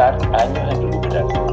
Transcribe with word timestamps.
años 0.00 0.74
en. 1.12 1.48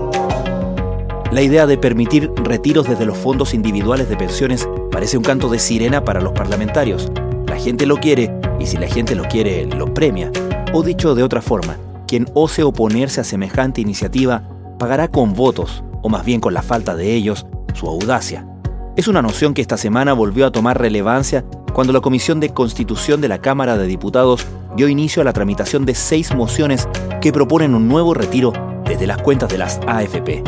La 1.32 1.42
idea 1.42 1.66
de 1.68 1.78
permitir 1.78 2.32
retiros 2.36 2.88
desde 2.88 3.06
los 3.06 3.18
fondos 3.18 3.54
individuales 3.54 4.08
de 4.08 4.16
pensiones 4.16 4.70
parece 4.92 5.18
un 5.18 5.24
canto 5.24 5.50
de 5.50 5.60
sirena 5.60 6.04
para 6.04 6.22
los 6.22 6.32
parlamentarios. 6.34 7.12
La 7.48 7.58
gente 7.58 7.86
lo 7.86 7.98
quiere 7.98 8.34
y 8.60 8.68
si 8.68 8.78
la 8.78 8.88
gente 8.88 9.16
lo 9.16 9.24
quiere, 9.24 9.66
lo 9.66 9.94
premia. 9.94 10.32
O 10.74 10.84
dicho 10.84 11.16
de 11.16 11.24
otra 11.24 11.42
forma, 11.42 11.78
quien 12.08 12.28
ose 12.34 12.64
oponerse 12.64 13.20
a 13.20 13.24
semejante 13.24 13.82
iniciativa 13.82 14.44
pagará 14.78 15.08
con 15.08 15.34
votos, 15.34 15.84
o 16.02 16.10
más 16.10 16.24
bien 16.24 16.40
con 16.40 16.54
la 16.54 16.62
falta 16.62 16.96
de 16.96 17.14
ellos, 17.14 17.46
su 17.74 17.88
audacia. 17.88 18.48
Es 18.96 19.08
una 19.08 19.22
noción 19.22 19.54
que 19.54 19.62
esta 19.62 19.78
semana 19.78 20.14
volvió 20.14 20.46
a 20.46 20.52
tomar 20.52 20.80
relevancia 20.80 21.44
cuando 21.74 21.92
la 21.92 22.00
Comisión 22.00 22.40
de 22.40 22.50
Constitución 22.50 23.20
de 23.20 23.28
la 23.28 23.40
Cámara 23.40 23.78
de 23.78 23.88
Diputados 23.88 24.46
dio 24.76 24.88
inicio 24.90 25.22
a 25.22 25.26
la 25.26 25.34
tramitación 25.34 25.86
de 25.86 25.96
seis 25.96 26.34
mociones 26.36 26.88
que 27.22 27.32
proponen 27.32 27.76
un 27.76 27.88
nuevo 27.88 28.14
retiro 28.14 28.54
desde 28.86 29.08
las 29.08 29.22
cuentas 29.22 29.50
de 29.50 29.58
las 29.58 29.80
AFP. 29.88 30.44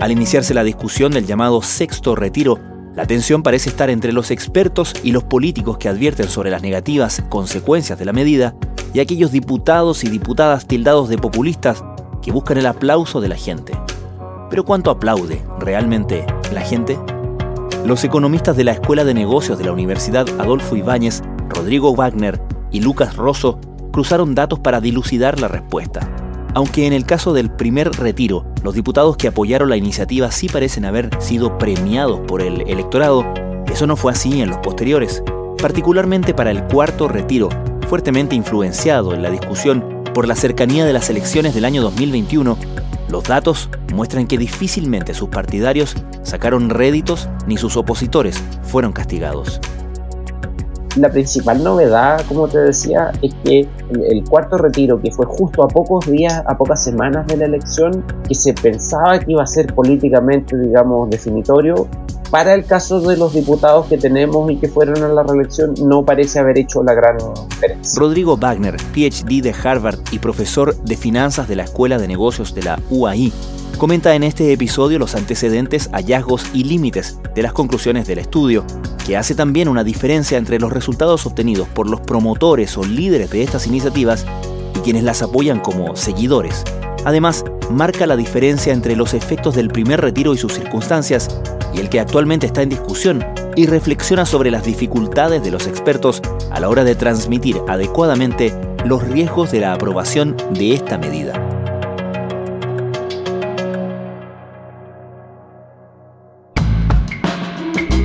Al 0.00 0.12
iniciarse 0.12 0.54
la 0.54 0.64
discusión 0.64 1.12
del 1.12 1.26
llamado 1.26 1.62
sexto 1.62 2.14
retiro, 2.14 2.58
la 2.94 3.06
tensión 3.06 3.42
parece 3.42 3.70
estar 3.70 3.90
entre 3.90 4.12
los 4.12 4.30
expertos 4.30 4.94
y 5.02 5.12
los 5.12 5.24
políticos 5.24 5.78
que 5.78 5.88
advierten 5.88 6.28
sobre 6.28 6.50
las 6.50 6.62
negativas 6.62 7.22
consecuencias 7.28 7.98
de 7.98 8.04
la 8.04 8.12
medida 8.12 8.54
y 8.92 9.00
aquellos 9.00 9.32
diputados 9.32 10.04
y 10.04 10.10
diputadas 10.10 10.66
tildados 10.66 11.08
de 11.08 11.18
populistas 11.18 11.82
que 12.20 12.32
buscan 12.32 12.58
el 12.58 12.66
aplauso 12.66 13.20
de 13.20 13.28
la 13.28 13.36
gente. 13.36 13.72
Pero 14.50 14.64
¿cuánto 14.64 14.90
aplaude 14.90 15.42
realmente 15.58 16.26
la 16.52 16.60
gente? 16.60 16.98
Los 17.86 18.04
economistas 18.04 18.56
de 18.56 18.64
la 18.64 18.72
Escuela 18.72 19.04
de 19.04 19.14
Negocios 19.14 19.58
de 19.58 19.64
la 19.64 19.72
Universidad 19.72 20.28
Adolfo 20.38 20.76
Ibáñez, 20.76 21.22
Rodrigo 21.48 21.94
Wagner 21.96 22.40
y 22.70 22.80
Lucas 22.80 23.16
Rosso 23.16 23.58
cruzaron 23.92 24.34
datos 24.34 24.58
para 24.58 24.80
dilucidar 24.80 25.38
la 25.38 25.48
respuesta. 25.48 26.08
Aunque 26.54 26.86
en 26.86 26.92
el 26.92 27.06
caso 27.06 27.32
del 27.32 27.50
primer 27.50 27.90
retiro, 27.92 28.44
los 28.62 28.74
diputados 28.74 29.16
que 29.16 29.28
apoyaron 29.28 29.70
la 29.70 29.76
iniciativa 29.76 30.30
sí 30.32 30.48
parecen 30.48 30.84
haber 30.84 31.10
sido 31.20 31.56
premiados 31.58 32.20
por 32.26 32.42
el 32.42 32.62
electorado, 32.62 33.24
eso 33.72 33.86
no 33.86 33.96
fue 33.96 34.12
así 34.12 34.42
en 34.42 34.50
los 34.50 34.58
posteriores, 34.58 35.22
particularmente 35.60 36.34
para 36.34 36.50
el 36.50 36.64
cuarto 36.64 37.08
retiro, 37.08 37.48
fuertemente 37.88 38.34
influenciado 38.34 39.14
en 39.14 39.22
la 39.22 39.30
discusión 39.30 40.02
por 40.12 40.28
la 40.28 40.34
cercanía 40.34 40.84
de 40.84 40.92
las 40.92 41.08
elecciones 41.08 41.54
del 41.54 41.64
año 41.64 41.82
2021, 41.82 42.58
los 43.08 43.24
datos 43.24 43.70
muestran 43.92 44.26
que 44.26 44.38
difícilmente 44.38 45.14
sus 45.14 45.28
partidarios 45.28 45.94
sacaron 46.22 46.70
réditos 46.70 47.28
ni 47.46 47.56
sus 47.56 47.76
opositores 47.76 48.42
fueron 48.62 48.92
castigados. 48.92 49.60
La 50.96 51.10
principal 51.10 51.64
novedad, 51.64 52.22
como 52.28 52.48
te 52.48 52.58
decía, 52.58 53.12
es 53.22 53.34
que 53.44 53.66
el 54.10 54.24
cuarto 54.24 54.58
retiro, 54.58 55.00
que 55.00 55.10
fue 55.10 55.24
justo 55.24 55.62
a 55.62 55.68
pocos 55.68 56.10
días, 56.10 56.42
a 56.46 56.56
pocas 56.56 56.84
semanas 56.84 57.26
de 57.28 57.38
la 57.38 57.46
elección, 57.46 58.04
que 58.28 58.34
se 58.34 58.52
pensaba 58.52 59.18
que 59.18 59.32
iba 59.32 59.42
a 59.42 59.46
ser 59.46 59.72
políticamente, 59.72 60.56
digamos, 60.58 61.08
definitorio, 61.08 61.88
para 62.30 62.54
el 62.54 62.64
caso 62.64 63.00
de 63.00 63.16
los 63.16 63.34
diputados 63.34 63.86
que 63.86 63.98
tenemos 63.98 64.50
y 64.50 64.56
que 64.56 64.68
fueron 64.68 65.02
a 65.02 65.08
la 65.08 65.22
reelección, 65.22 65.74
no 65.84 66.02
parece 66.04 66.38
haber 66.38 66.56
hecho 66.58 66.82
la 66.82 66.94
gran 66.94 67.18
diferencia. 67.48 68.00
Rodrigo 68.00 68.38
Wagner, 68.38 68.76
PhD 68.76 69.42
de 69.42 69.54
Harvard 69.62 69.98
y 70.10 70.18
profesor 70.18 70.74
de 70.76 70.96
finanzas 70.96 71.46
de 71.46 71.56
la 71.56 71.64
Escuela 71.64 71.98
de 71.98 72.08
Negocios 72.08 72.54
de 72.54 72.62
la 72.62 72.78
UAI, 72.90 73.32
comenta 73.82 74.14
en 74.14 74.22
este 74.22 74.52
episodio 74.52 75.00
los 75.00 75.16
antecedentes, 75.16 75.90
hallazgos 75.92 76.46
y 76.54 76.62
límites 76.62 77.18
de 77.34 77.42
las 77.42 77.52
conclusiones 77.52 78.06
del 78.06 78.20
estudio, 78.20 78.64
que 79.04 79.16
hace 79.16 79.34
también 79.34 79.66
una 79.66 79.82
diferencia 79.82 80.38
entre 80.38 80.60
los 80.60 80.72
resultados 80.72 81.26
obtenidos 81.26 81.66
por 81.66 81.90
los 81.90 82.00
promotores 82.00 82.78
o 82.78 82.84
líderes 82.84 83.30
de 83.30 83.42
estas 83.42 83.66
iniciativas 83.66 84.24
y 84.76 84.78
quienes 84.82 85.02
las 85.02 85.20
apoyan 85.22 85.58
como 85.58 85.96
seguidores. 85.96 86.62
Además, 87.04 87.44
marca 87.72 88.06
la 88.06 88.16
diferencia 88.16 88.72
entre 88.72 88.94
los 88.94 89.14
efectos 89.14 89.56
del 89.56 89.66
primer 89.66 90.00
retiro 90.00 90.32
y 90.32 90.38
sus 90.38 90.52
circunstancias 90.52 91.40
y 91.74 91.80
el 91.80 91.88
que 91.88 91.98
actualmente 91.98 92.46
está 92.46 92.62
en 92.62 92.68
discusión 92.68 93.26
y 93.56 93.66
reflexiona 93.66 94.26
sobre 94.26 94.52
las 94.52 94.64
dificultades 94.64 95.42
de 95.42 95.50
los 95.50 95.66
expertos 95.66 96.22
a 96.52 96.60
la 96.60 96.68
hora 96.68 96.84
de 96.84 96.94
transmitir 96.94 97.60
adecuadamente 97.66 98.54
los 98.84 99.02
riesgos 99.02 99.50
de 99.50 99.58
la 99.58 99.72
aprobación 99.72 100.36
de 100.52 100.72
esta 100.72 100.98
medida. 100.98 101.51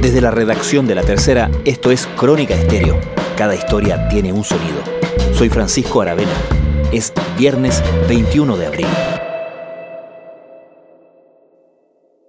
Desde 0.07 0.21
la 0.21 0.31
redacción 0.31 0.87
de 0.87 0.95
La 0.95 1.03
Tercera, 1.03 1.51
esto 1.65 1.91
es 1.91 2.07
Crónica 2.07 2.53
Estéreo. 2.53 2.95
Cada 3.37 3.55
historia 3.55 4.07
tiene 4.07 4.31
un 4.31 4.45
sonido. 4.45 4.77
Soy 5.33 5.49
Francisco 5.49 5.99
Aravena. 5.99 6.31
Es 6.93 7.11
viernes 7.37 7.83
21 8.07 8.55
de 8.55 8.67
abril. 8.67 8.85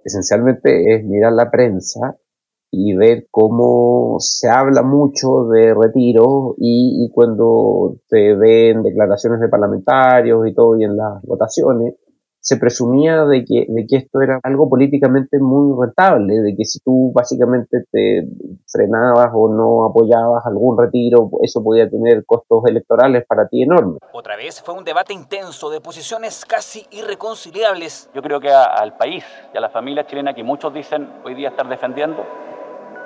Esencialmente 0.03 0.93
es 0.93 1.05
mirar 1.05 1.31
la 1.31 1.49
prensa 1.49 2.17
y 2.69 2.97
ver 2.97 3.27
cómo 3.31 4.17
se 4.19 4.49
habla 4.49 4.81
mucho 4.81 5.45
de 5.45 5.73
retiro 5.73 6.55
y, 6.57 7.05
y 7.05 7.11
cuando 7.13 7.95
se 8.09 8.35
ven 8.35 8.83
declaraciones 8.83 9.39
de 9.39 9.47
parlamentarios 9.47 10.45
y 10.45 10.53
todo 10.53 10.77
y 10.77 10.83
en 10.83 10.97
las 10.97 11.23
votaciones, 11.23 11.95
se 12.41 12.57
presumía 12.57 13.25
de 13.25 13.43
que, 13.45 13.65
de 13.67 13.85
que 13.87 13.97
esto 13.97 14.21
era 14.21 14.39
algo 14.43 14.69
políticamente 14.69 15.39
muy 15.39 15.75
rentable, 15.79 16.35
de 16.39 16.55
que 16.55 16.65
si 16.65 16.79
tú 16.79 17.11
básicamente 17.13 17.85
te 17.91 18.27
frenabas 18.67 19.29
o 19.33 19.49
no 19.49 19.85
apoyabas 19.85 20.45
algún 20.45 20.77
retiro, 20.77 21.29
eso 21.41 21.63
podía 21.63 21.89
tener 21.89 22.25
costos 22.25 22.63
electorales 22.67 23.25
para 23.27 23.47
ti 23.47 23.63
enormes. 23.63 23.99
Otra 24.13 24.35
vez 24.35 24.61
fue 24.61 24.73
un 24.73 24.83
debate 24.83 25.13
intenso 25.13 25.69
de 25.69 25.81
posiciones 25.81 26.45
casi 26.45 26.85
irreconciliables. 26.91 28.09
Yo 28.13 28.21
creo 28.21 28.39
que 28.39 28.49
al 28.49 28.95
país 28.95 29.23
y 29.53 29.57
a 29.57 29.61
la 29.61 29.69
familia 29.69 30.05
chilena 30.05 30.33
que 30.33 30.43
muchos 30.43 30.73
dicen 30.73 31.09
hoy 31.25 31.35
día 31.35 31.49
estar 31.49 31.67
defendiendo, 31.67 32.23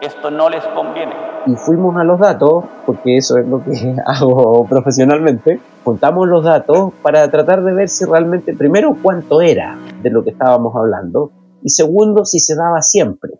esto 0.01 0.31
no 0.31 0.49
les 0.49 0.63
conviene. 0.67 1.13
Y 1.45 1.55
fuimos 1.55 1.95
a 1.97 2.03
los 2.03 2.19
datos, 2.19 2.65
porque 2.85 3.17
eso 3.17 3.37
es 3.37 3.47
lo 3.47 3.63
que 3.63 3.95
hago 4.05 4.65
profesionalmente, 4.65 5.59
juntamos 5.83 6.27
los 6.27 6.43
datos 6.43 6.93
para 7.01 7.29
tratar 7.29 7.63
de 7.63 7.73
ver 7.73 7.89
si 7.89 8.05
realmente, 8.05 8.53
primero, 8.53 8.95
cuánto 9.01 9.41
era 9.41 9.77
de 10.01 10.09
lo 10.09 10.23
que 10.23 10.31
estábamos 10.31 10.75
hablando, 10.75 11.31
y 11.61 11.69
segundo, 11.69 12.25
si 12.25 12.39
se 12.39 12.55
daba 12.55 12.81
siempre. 12.81 13.31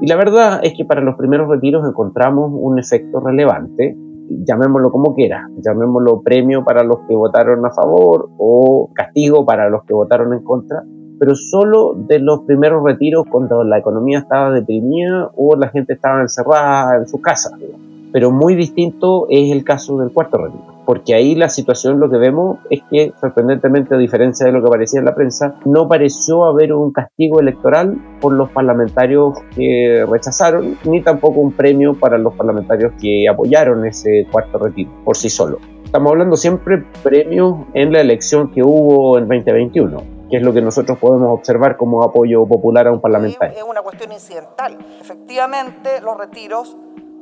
Y 0.00 0.06
la 0.06 0.16
verdad 0.16 0.60
es 0.62 0.74
que 0.76 0.84
para 0.84 1.00
los 1.00 1.16
primeros 1.16 1.48
retiros 1.48 1.86
encontramos 1.88 2.50
un 2.52 2.78
efecto 2.78 3.20
relevante, 3.20 3.96
llamémoslo 4.28 4.90
como 4.90 5.14
quiera, 5.14 5.48
llamémoslo 5.58 6.22
premio 6.22 6.64
para 6.64 6.82
los 6.82 7.00
que 7.08 7.14
votaron 7.14 7.64
a 7.64 7.70
favor 7.70 8.30
o 8.38 8.90
castigo 8.94 9.44
para 9.44 9.68
los 9.68 9.84
que 9.84 9.94
votaron 9.94 10.32
en 10.32 10.42
contra, 10.42 10.82
pero 11.18 11.34
solo 11.34 11.94
de 11.96 12.18
los 12.18 12.40
primeros 12.40 12.82
retiros 12.84 13.24
cuando 13.30 13.64
la 13.64 13.78
economía 13.78 14.18
estaba 14.18 14.50
deprimida 14.50 15.30
o 15.36 15.56
la 15.56 15.68
gente 15.68 15.94
estaba 15.94 16.20
encerrada 16.20 16.98
en 16.98 17.06
su 17.06 17.20
casa. 17.20 17.56
Pero 18.12 18.30
muy 18.30 18.54
distinto 18.54 19.26
es 19.28 19.50
el 19.50 19.64
caso 19.64 19.98
del 19.98 20.12
cuarto 20.12 20.38
retiro, 20.38 20.64
porque 20.86 21.14
ahí 21.14 21.34
la 21.34 21.48
situación 21.48 21.98
lo 21.98 22.08
que 22.08 22.16
vemos 22.16 22.58
es 22.70 22.80
que, 22.88 23.12
sorprendentemente, 23.20 23.92
a 23.96 23.98
diferencia 23.98 24.46
de 24.46 24.52
lo 24.52 24.60
que 24.60 24.68
aparecía 24.68 25.00
en 25.00 25.06
la 25.06 25.16
prensa, 25.16 25.56
no 25.64 25.88
pareció 25.88 26.44
haber 26.44 26.72
un 26.74 26.92
castigo 26.92 27.40
electoral 27.40 27.98
por 28.20 28.34
los 28.34 28.50
parlamentarios 28.50 29.34
que 29.56 30.06
rechazaron, 30.08 30.76
ni 30.84 31.02
tampoco 31.02 31.40
un 31.40 31.52
premio 31.52 31.94
para 31.94 32.16
los 32.16 32.34
parlamentarios 32.34 32.92
que 33.00 33.28
apoyaron 33.28 33.84
ese 33.84 34.28
cuarto 34.30 34.58
retiro 34.58 34.92
por 35.04 35.16
sí 35.16 35.28
solo. 35.28 35.58
Estamos 35.84 36.12
hablando 36.12 36.36
siempre 36.36 36.84
premios 37.02 37.66
en 37.74 37.92
la 37.92 38.00
elección 38.00 38.52
que 38.52 38.62
hubo 38.62 39.18
en 39.18 39.26
2021 39.26 40.13
que 40.30 40.38
es 40.38 40.42
lo 40.42 40.52
que 40.52 40.62
nosotros 40.62 40.98
podemos 40.98 41.32
observar 41.32 41.76
como 41.76 42.02
apoyo 42.02 42.46
popular 42.46 42.86
a 42.86 42.92
un 42.92 43.00
parlamentario. 43.00 43.56
Es 43.56 43.62
una 43.62 43.82
cuestión 43.82 44.12
incidental. 44.12 44.78
Efectivamente, 45.00 46.00
los 46.00 46.16
retiros 46.16 46.76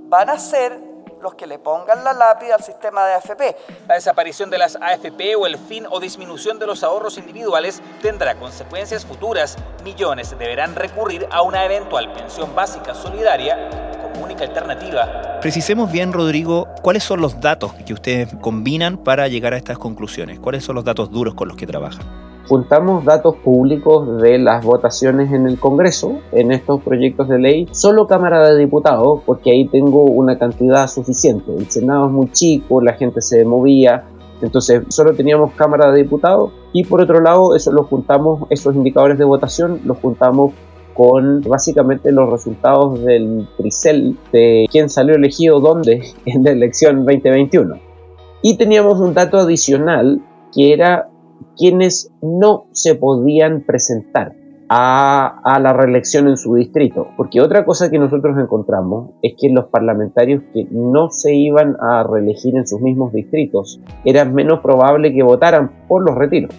van 0.08 0.30
a 0.30 0.38
ser 0.38 0.92
los 1.22 1.34
que 1.34 1.46
le 1.46 1.58
pongan 1.58 2.02
la 2.04 2.12
lápida 2.12 2.56
al 2.56 2.62
sistema 2.62 3.06
de 3.06 3.14
AFP. 3.14 3.56
La 3.86 3.94
desaparición 3.94 4.50
de 4.50 4.58
las 4.58 4.76
AFP 4.76 5.36
o 5.36 5.46
el 5.46 5.56
fin 5.56 5.86
o 5.88 6.00
disminución 6.00 6.58
de 6.58 6.66
los 6.66 6.82
ahorros 6.82 7.16
individuales 7.16 7.80
tendrá 8.02 8.34
consecuencias 8.34 9.06
futuras. 9.06 9.56
Millones 9.84 10.36
deberán 10.36 10.74
recurrir 10.74 11.26
a 11.30 11.42
una 11.42 11.64
eventual 11.64 12.12
pensión 12.12 12.54
básica 12.54 12.94
solidaria 12.94 13.70
como 14.02 14.24
única 14.24 14.44
alternativa. 14.44 15.38
Precisemos 15.40 15.90
bien, 15.92 16.12
Rodrigo, 16.12 16.66
cuáles 16.82 17.04
son 17.04 17.20
los 17.20 17.40
datos 17.40 17.72
que 17.86 17.94
ustedes 17.94 18.34
combinan 18.40 18.96
para 18.96 19.28
llegar 19.28 19.54
a 19.54 19.56
estas 19.56 19.78
conclusiones. 19.78 20.40
¿Cuáles 20.40 20.64
son 20.64 20.74
los 20.74 20.84
datos 20.84 21.10
duros 21.10 21.34
con 21.34 21.48
los 21.48 21.56
que 21.56 21.66
trabajan? 21.66 22.31
Juntamos 22.48 23.04
datos 23.04 23.36
públicos 23.36 24.20
de 24.20 24.38
las 24.38 24.64
votaciones 24.64 25.32
en 25.32 25.46
el 25.46 25.58
Congreso, 25.58 26.18
en 26.32 26.52
estos 26.52 26.82
proyectos 26.82 27.28
de 27.28 27.38
ley, 27.38 27.68
solo 27.72 28.06
Cámara 28.06 28.46
de 28.46 28.58
Diputados, 28.58 29.20
porque 29.24 29.52
ahí 29.52 29.68
tengo 29.68 30.02
una 30.04 30.38
cantidad 30.38 30.86
suficiente. 30.88 31.52
El 31.56 31.70
Senado 31.70 32.06
es 32.06 32.12
muy 32.12 32.30
chico, 32.30 32.80
la 32.80 32.94
gente 32.94 33.20
se 33.20 33.44
movía, 33.44 34.04
entonces 34.40 34.82
solo 34.88 35.14
teníamos 35.14 35.52
Cámara 35.52 35.92
de 35.92 36.02
Diputados 36.02 36.52
y 36.72 36.84
por 36.84 37.00
otro 37.00 37.20
lado 37.20 37.54
eso 37.54 37.72
lo 37.72 37.84
juntamos, 37.84 38.46
esos 38.50 38.74
indicadores 38.74 39.18
de 39.18 39.24
votación 39.24 39.80
los 39.84 39.98
juntamos 39.98 40.52
con 40.94 41.40
básicamente 41.42 42.12
los 42.12 42.30
resultados 42.30 43.02
del 43.02 43.48
TRICEL 43.56 44.18
de 44.32 44.66
quién 44.70 44.90
salió 44.90 45.14
elegido 45.14 45.60
dónde 45.60 46.02
en 46.26 46.44
la 46.44 46.50
elección 46.50 47.04
2021. 47.04 47.76
Y 48.42 48.56
teníamos 48.56 48.98
un 48.98 49.14
dato 49.14 49.38
adicional 49.38 50.20
que 50.52 50.72
era 50.72 51.08
quienes 51.56 52.10
no 52.20 52.64
se 52.72 52.94
podían 52.94 53.62
presentar 53.62 54.34
a, 54.74 55.58
la 55.60 55.72
reelección 55.72 56.28
en 56.28 56.36
su 56.36 56.54
distrito. 56.54 57.08
Porque 57.16 57.40
otra 57.40 57.64
cosa 57.64 57.90
que 57.90 57.98
nosotros 57.98 58.36
encontramos 58.38 59.10
es 59.22 59.34
que 59.38 59.50
los 59.50 59.66
parlamentarios 59.66 60.42
que 60.54 60.66
no 60.70 61.10
se 61.10 61.34
iban 61.34 61.76
a 61.80 62.02
reelegir 62.04 62.56
en 62.56 62.66
sus 62.66 62.80
mismos 62.80 63.12
distritos 63.12 63.80
era 64.04 64.24
menos 64.24 64.60
probable 64.60 65.12
que 65.12 65.22
votaran 65.22 65.70
por 65.88 66.02
los 66.02 66.16
retiros. 66.16 66.54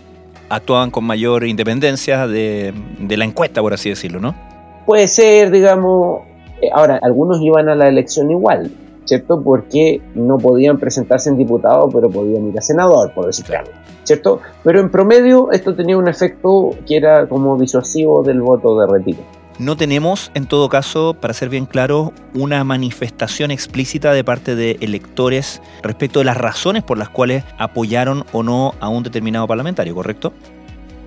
Actuaban 0.50 0.92
con 0.92 1.06
mayor 1.06 1.46
independencia 1.46 2.28
de, 2.28 2.74
de 3.00 3.18
la 3.18 3.26
encuesta, 3.26 3.62
por 3.62 3.74
así 3.74 3.90
decirlo, 3.90 4.20
¿no? 4.20 4.36
Puede 4.86 5.08
ser, 5.08 5.50
digamos, 5.50 6.22
eh, 6.62 6.70
ahora, 6.72 7.00
algunos 7.02 7.42
iban 7.42 7.68
a 7.70 7.76
la 7.76 7.88
elección 7.88 8.30
igual, 8.30 8.72
¿cierto? 9.06 9.42
Porque 9.42 10.02
no 10.16 10.38
podían 10.38 10.78
presentarse 10.80 11.30
en 11.30 11.38
diputado, 11.38 11.90
pero 11.90 12.10
podían 12.10 12.48
ir 12.48 12.58
a 12.58 12.62
senador, 12.62 13.14
por 13.14 13.28
decirlo. 13.28 13.56
¿cierto? 14.04 14.42
Pero 14.64 14.80
en 14.80 14.90
promedio 14.90 15.52
esto 15.52 15.76
tenía 15.76 15.98
un 15.98 16.08
efecto 16.08 16.72
que 16.86 16.98
era 16.98 17.28
como 17.28 17.58
disuasivo 17.58 18.24
del 18.24 18.42
voto 18.42 18.80
de 18.80 18.88
retiro. 18.88 19.20
No 19.60 19.78
tenemos, 19.78 20.32
en 20.34 20.48
todo 20.48 20.68
caso, 20.68 21.14
para 21.14 21.34
ser 21.34 21.50
bien 21.50 21.68
claro, 21.68 22.12
una 22.34 22.64
manifestación 22.64 23.52
explícita 23.52 24.12
de 24.12 24.24
parte 24.24 24.56
de 24.56 24.78
electores 24.82 25.62
respecto 25.84 26.20
de 26.20 26.26
las 26.26 26.38
razones 26.38 26.82
por 26.82 26.98
las 26.98 27.10
cuales 27.10 27.44
apoyaron 27.60 28.26
o 28.34 28.42
no 28.42 28.74
a 28.80 28.90
un 28.90 29.04
determinado 29.04 29.46
parlamentario, 29.46 29.94
¿correcto? 29.94 30.34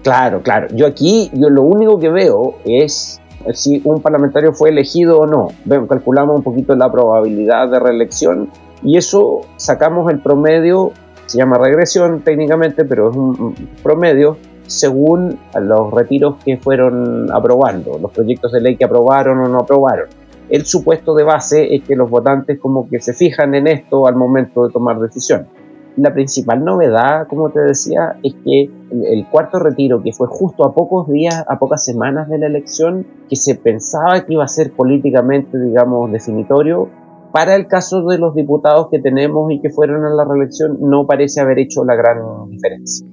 Claro, 0.05 0.43
claro. 0.43 0.69
Yo 0.73 0.87
aquí, 0.87 1.29
yo 1.33 1.51
lo 1.51 1.63
único 1.63 1.99
que 1.99 2.09
veo 2.09 2.59
es 2.65 3.21
si 3.55 3.81
un 3.85 4.01
parlamentario 4.01 4.53
fue 4.53 4.71
elegido 4.71 5.21
o 5.21 5.27
no. 5.27 5.49
Calculamos 5.89 6.37
un 6.37 6.43
poquito 6.43 6.75
la 6.75 6.91
probabilidad 6.91 7.69
de 7.71 7.79
reelección 7.81 8.51
y 8.83 8.97
eso 8.97 9.43
sacamos 9.57 10.11
el 10.11 10.21
promedio 10.21 10.93
se 11.27 11.39
llama 11.39 11.59
regresión 11.59 12.21
técnicamente, 12.21 12.85
pero 12.85 13.11
es 13.11 13.17
un 13.17 13.55
promedio 13.83 14.37
según 14.67 15.39
los 15.61 15.93
retiros 15.93 16.37
que 16.45 16.57
fueron 16.57 17.33
aprobando, 17.33 17.99
los 17.99 18.13
proyectos 18.13 18.53
de 18.53 18.61
ley 18.61 18.77
que 18.77 18.85
aprobaron 18.85 19.39
o 19.39 19.49
no 19.49 19.59
aprobaron. 19.59 20.09
El 20.49 20.65
supuesto 20.65 21.15
de 21.15 21.25
base 21.25 21.75
es 21.75 21.83
que 21.83 21.97
los 21.97 22.09
votantes 22.09 22.59
como 22.61 22.89
que 22.89 23.01
se 23.01 23.13
fijan 23.13 23.55
en 23.55 23.67
esto 23.67 24.07
al 24.07 24.15
momento 24.15 24.67
de 24.67 24.73
tomar 24.73 25.01
decisión. 25.01 25.49
La 25.97 26.13
principal 26.13 26.63
novedad, 26.63 27.27
como 27.27 27.51
te 27.51 27.61
decía, 27.61 28.19
es 28.23 28.35
que 28.45 28.71
el 28.91 29.27
cuarto 29.31 29.59
retiro, 29.59 30.03
que 30.03 30.13
fue 30.13 30.29
justo 30.29 30.67
a 30.67 30.75
pocos 30.75 31.09
días, 31.09 31.45
a 31.49 31.59
pocas 31.59 31.85
semanas 31.85 32.29
de 32.29 32.39
la 32.39 32.47
elección, 32.47 33.07
que 33.31 33.37
se 33.37 33.55
pensaba 33.55 34.25
que 34.27 34.35
iba 34.35 34.45
a 34.45 34.49
ser 34.49 34.73
políticamente, 34.73 35.59
digamos, 35.59 36.13
definitorio, 36.13 36.91
para 37.33 37.55
el 37.55 37.67
caso 37.67 38.03
de 38.03 38.19
los 38.19 38.35
diputados 38.35 38.89
que 38.91 38.99
tenemos 38.99 39.51
y 39.51 39.61
que 39.61 39.71
fueron 39.71 40.05
a 40.05 40.11
la 40.11 40.25
reelección, 40.25 40.79
no 40.81 41.07
parece 41.07 41.41
haber 41.41 41.59
hecho 41.59 41.85
la 41.85 41.95
gran 41.95 42.19
diferencia. 42.49 43.07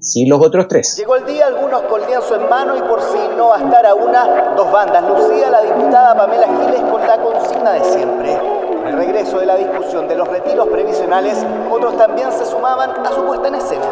Sí, 0.00 0.26
los 0.26 0.40
otros 0.40 0.68
tres. 0.68 0.96
Llegó 0.96 1.16
el 1.16 1.26
día, 1.26 1.46
algunos 1.46 1.82
con 1.82 2.00
lienzo 2.02 2.36
en 2.40 2.48
mano 2.48 2.76
y 2.76 2.80
por 2.80 3.00
si 3.00 3.18
no 3.36 3.48
bastar 3.48 3.84
a 3.84 3.94
una, 3.94 4.54
dos 4.54 4.70
bandas. 4.70 5.02
Lucía, 5.08 5.50
la 5.50 5.62
diputada 5.62 6.16
Pamela 6.16 6.46
Giles, 6.46 6.80
con 6.82 7.00
la 7.06 7.16
consigna 7.20 7.72
de 7.72 7.80
siempre. 7.80 8.57
Regreso 8.98 9.38
de 9.38 9.46
la 9.46 9.54
discusión 9.54 10.08
de 10.08 10.16
los 10.16 10.26
retiros 10.26 10.66
previsionales, 10.66 11.46
otros 11.70 11.96
también 11.96 12.32
se 12.32 12.44
sumaban 12.44 12.90
a 13.06 13.12
su 13.12 13.24
puesta 13.24 13.46
en 13.46 13.54
escena 13.54 13.86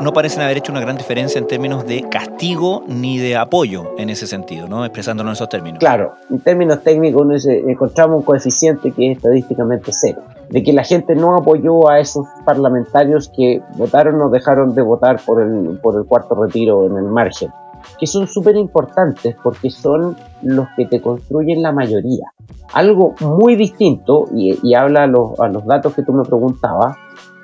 no 0.00 0.14
parecen 0.14 0.42
haber 0.42 0.56
hecho 0.56 0.72
una 0.72 0.80
gran 0.80 0.96
diferencia 0.96 1.38
en 1.38 1.46
términos 1.46 1.86
de 1.86 2.02
castigo 2.08 2.84
ni 2.86 3.18
de 3.18 3.36
apoyo 3.36 3.92
en 3.98 4.08
ese 4.08 4.26
sentido, 4.26 4.66
¿no? 4.66 4.84
expresándonos 4.84 5.32
en 5.32 5.34
esos 5.34 5.48
términos. 5.50 5.78
Claro, 5.78 6.14
en 6.30 6.40
términos 6.40 6.82
técnicos 6.82 7.46
encontramos 7.46 8.20
un 8.20 8.22
coeficiente 8.22 8.92
que 8.92 9.10
es 9.10 9.18
estadísticamente 9.18 9.92
cero, 9.92 10.22
de 10.48 10.62
que 10.62 10.72
la 10.72 10.84
gente 10.84 11.14
no 11.14 11.36
apoyó 11.36 11.90
a 11.90 12.00
esos 12.00 12.26
parlamentarios 12.46 13.28
que 13.28 13.60
votaron 13.76 14.20
o 14.22 14.30
dejaron 14.30 14.74
de 14.74 14.80
votar 14.80 15.20
por 15.24 15.42
el, 15.42 15.78
por 15.82 15.96
el 15.96 16.06
cuarto 16.06 16.34
retiro 16.34 16.86
en 16.86 16.96
el 16.96 17.04
margen, 17.04 17.50
que 17.98 18.06
son 18.06 18.26
súper 18.26 18.56
importantes 18.56 19.36
porque 19.42 19.70
son 19.70 20.16
los 20.42 20.66
que 20.76 20.86
te 20.86 21.00
construyen 21.00 21.62
la 21.62 21.72
mayoría. 21.72 22.32
Algo 22.72 23.14
muy 23.20 23.56
distinto, 23.56 24.26
y, 24.34 24.58
y 24.62 24.74
habla 24.74 25.04
a 25.04 25.06
los, 25.06 25.38
a 25.40 25.48
los 25.48 25.66
datos 25.66 25.94
que 25.94 26.02
tú 26.02 26.12
me 26.12 26.22
preguntabas, 26.22 26.96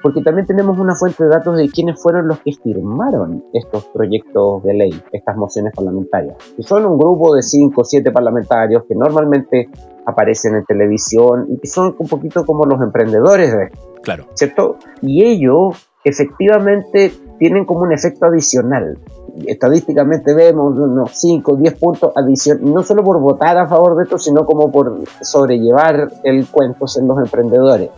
porque 0.03 0.23
también 0.23 0.47
tenemos 0.47 0.79
una 0.79 0.95
fuente 0.95 1.25
de 1.25 1.31
datos 1.31 1.57
de 1.57 1.69
quiénes 1.69 2.01
fueron 2.01 2.29
los 2.29 2.39
que 2.39 2.53
firmaron 2.53 3.45
estos 3.53 3.87
proyectos 3.87 4.63
de 4.63 4.75
ley, 4.75 5.03
estas 5.11 5.37
mociones 5.37 5.73
parlamentarias. 5.75 6.37
Y 6.57 6.63
son 6.63 6.87
un 6.87 6.97
grupo 6.97 7.35
de 7.35 7.43
5 7.43 7.81
o 7.81 7.85
7 7.85 8.13
parlamentarios 8.13 8.85
que 8.89 8.95
normalmente 8.95 9.69
aparecen 10.05 10.55
en 10.55 10.65
televisión 10.65 11.47
y 11.51 11.59
que 11.59 11.67
son 11.67 11.97
un 11.99 12.07
poquito 12.07 12.47
como 12.47 12.65
los 12.67 12.81
emprendedores 12.81 13.51
de 13.51 13.71
Claro. 14.07 14.27
¿Cierto? 14.35 14.77
Y 15.03 15.25
ellos 15.25 15.89
efectivamente 16.07 17.13
tienen 17.39 17.65
como 17.65 17.81
un 17.81 17.93
efecto 17.93 18.27
adicional. 18.27 18.97
Estadísticamente 19.45 20.35
vemos 20.35 20.79
unos 20.79 21.11
5 21.15 21.53
o 21.53 21.57
10 21.57 21.75
puntos 21.75 22.13
adicionales, 22.15 22.73
no 22.73 22.83
solo 22.83 23.03
por 23.03 23.21
votar 23.21 23.59
a 23.59 23.67
favor 23.67 23.97
de 23.97 24.05
esto, 24.05 24.17
sino 24.17 24.47
como 24.47 24.71
por 24.71 25.01
sobrellevar 25.21 26.09
el 26.23 26.47
cuento 26.47 26.87
en 26.97 27.09
los 27.09 27.19
emprendedores. 27.19 27.91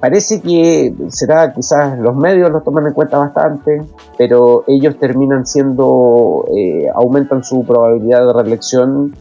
Parece 0.00 0.42
que 0.42 0.92
será 1.08 1.52
quizás 1.54 1.98
los 1.98 2.14
medios 2.16 2.50
lo 2.50 2.60
toman 2.60 2.88
en 2.88 2.92
cuenta 2.92 3.16
bastante, 3.16 3.80
pero 4.18 4.64
ellos 4.66 4.98
terminan 4.98 5.46
siendo, 5.46 6.44
eh, 6.54 6.88
aumentan 6.94 7.42
su 7.42 7.64
probabilidad 7.64 8.26
de 8.26 8.32
reelección. 8.32 9.14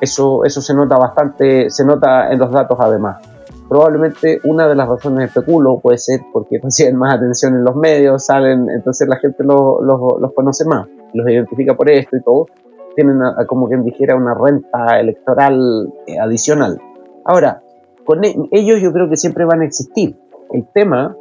Eso, 0.00 0.44
eso 0.44 0.62
se 0.62 0.72
nota 0.72 0.96
bastante, 0.96 1.68
se 1.68 1.84
nota 1.84 2.32
en 2.32 2.38
los 2.38 2.50
datos 2.50 2.78
además. 2.80 3.31
Probablemente 3.72 4.38
una 4.44 4.68
de 4.68 4.74
las 4.74 4.86
razones 4.86 5.28
especulo 5.28 5.80
puede 5.80 5.96
ser 5.96 6.20
porque 6.30 6.60
reciben 6.62 6.94
más 6.94 7.14
atención 7.14 7.54
en 7.54 7.64
los 7.64 7.74
medios, 7.74 8.26
salen, 8.26 8.68
entonces 8.68 9.08
la 9.08 9.16
gente 9.16 9.44
los 9.44 10.32
conoce 10.34 10.66
más, 10.66 10.86
los 11.14 11.26
identifica 11.26 11.74
por 11.74 11.88
esto 11.90 12.18
y 12.18 12.22
todo. 12.22 12.48
Tienen 12.94 13.18
como 13.46 13.68
quien 13.68 13.82
dijera 13.82 14.14
una 14.14 14.34
renta 14.34 15.00
electoral 15.00 15.90
eh, 16.06 16.18
adicional. 16.20 16.82
Ahora, 17.24 17.62
con 18.04 18.22
e, 18.22 18.36
ellos 18.50 18.78
yo 18.82 18.92
creo 18.92 19.08
que 19.08 19.16
siempre 19.16 19.46
van 19.46 19.62
a 19.62 19.64
existir. 19.64 20.18
El 20.50 20.66
tema 20.74 21.16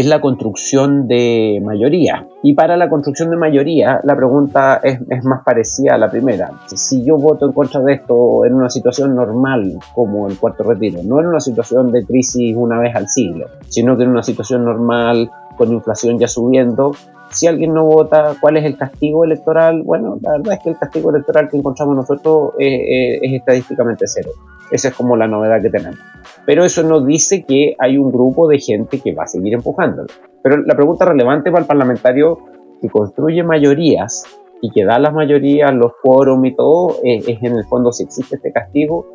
es 0.00 0.06
la 0.06 0.20
construcción 0.20 1.06
de 1.06 1.62
mayoría. 1.64 2.26
Y 2.42 2.54
para 2.54 2.76
la 2.76 2.88
construcción 2.88 3.30
de 3.30 3.36
mayoría, 3.36 4.00
la 4.02 4.16
pregunta 4.16 4.80
es, 4.82 5.00
más 5.24 5.44
parecida 5.44 5.94
a 5.94 5.98
la 5.98 6.10
primera. 6.10 6.50
Si 6.66 7.04
yo 7.04 7.16
voto 7.16 7.46
en 7.46 7.52
contra 7.52 7.80
de 7.80 7.94
esto 7.94 8.44
en 8.44 8.54
una 8.54 8.70
situación 8.70 9.14
normal, 9.14 9.78
como 9.94 10.28
el 10.28 10.38
cuarto 10.38 10.64
retiro, 10.64 11.00
no 11.04 11.20
en 11.20 11.26
una 11.26 11.40
situación 11.40 11.92
de 11.92 12.04
crisis 12.04 12.56
una 12.56 12.80
vez 12.80 12.94
al 12.96 13.08
siglo, 13.08 13.46
sino 13.68 13.96
que 13.96 14.02
en 14.02 14.10
una 14.10 14.22
situación 14.22 14.64
normal, 14.64 15.30
con 15.56 15.72
inflación 15.72 16.18
ya 16.18 16.26
subiendo, 16.26 16.92
si 17.30 17.46
alguien 17.46 17.74
no 17.74 17.84
vota, 17.84 18.34
¿cuál 18.40 18.56
es 18.56 18.64
el 18.64 18.76
castigo 18.76 19.24
electoral? 19.24 19.82
Bueno, 19.82 20.18
la 20.22 20.32
verdad 20.32 20.54
es 20.54 20.60
que 20.60 20.70
el 20.70 20.78
castigo 20.78 21.10
electoral 21.10 21.48
que 21.48 21.56
encontramos 21.56 21.96
nosotros 21.96 22.52
es, 22.58 23.20
estadísticamente 23.22 24.06
cero. 24.06 24.30
Esa 24.74 24.88
es 24.88 24.94
como 24.94 25.16
la 25.16 25.28
novedad 25.28 25.62
que 25.62 25.70
tenemos. 25.70 26.00
Pero 26.44 26.64
eso 26.64 26.82
no 26.82 27.00
dice 27.00 27.44
que 27.44 27.76
hay 27.78 27.96
un 27.96 28.10
grupo 28.10 28.48
de 28.48 28.58
gente 28.58 28.98
que 28.98 29.14
va 29.14 29.22
a 29.22 29.28
seguir 29.28 29.54
empujándolo. 29.54 30.08
Pero 30.42 30.56
la 30.56 30.74
pregunta 30.74 31.04
relevante 31.04 31.52
para 31.52 31.62
el 31.62 31.68
parlamentario 31.68 32.40
que 32.82 32.88
construye 32.88 33.44
mayorías 33.44 34.24
y 34.60 34.72
que 34.72 34.84
da 34.84 34.98
las 34.98 35.14
mayorías, 35.14 35.72
los 35.72 35.92
quórum 36.02 36.44
y 36.44 36.56
todo, 36.56 36.96
es, 37.04 37.28
es 37.28 37.40
en 37.40 37.54
el 37.54 37.64
fondo 37.66 37.92
si 37.92 38.02
existe 38.02 38.34
este 38.34 38.50
castigo. 38.50 39.06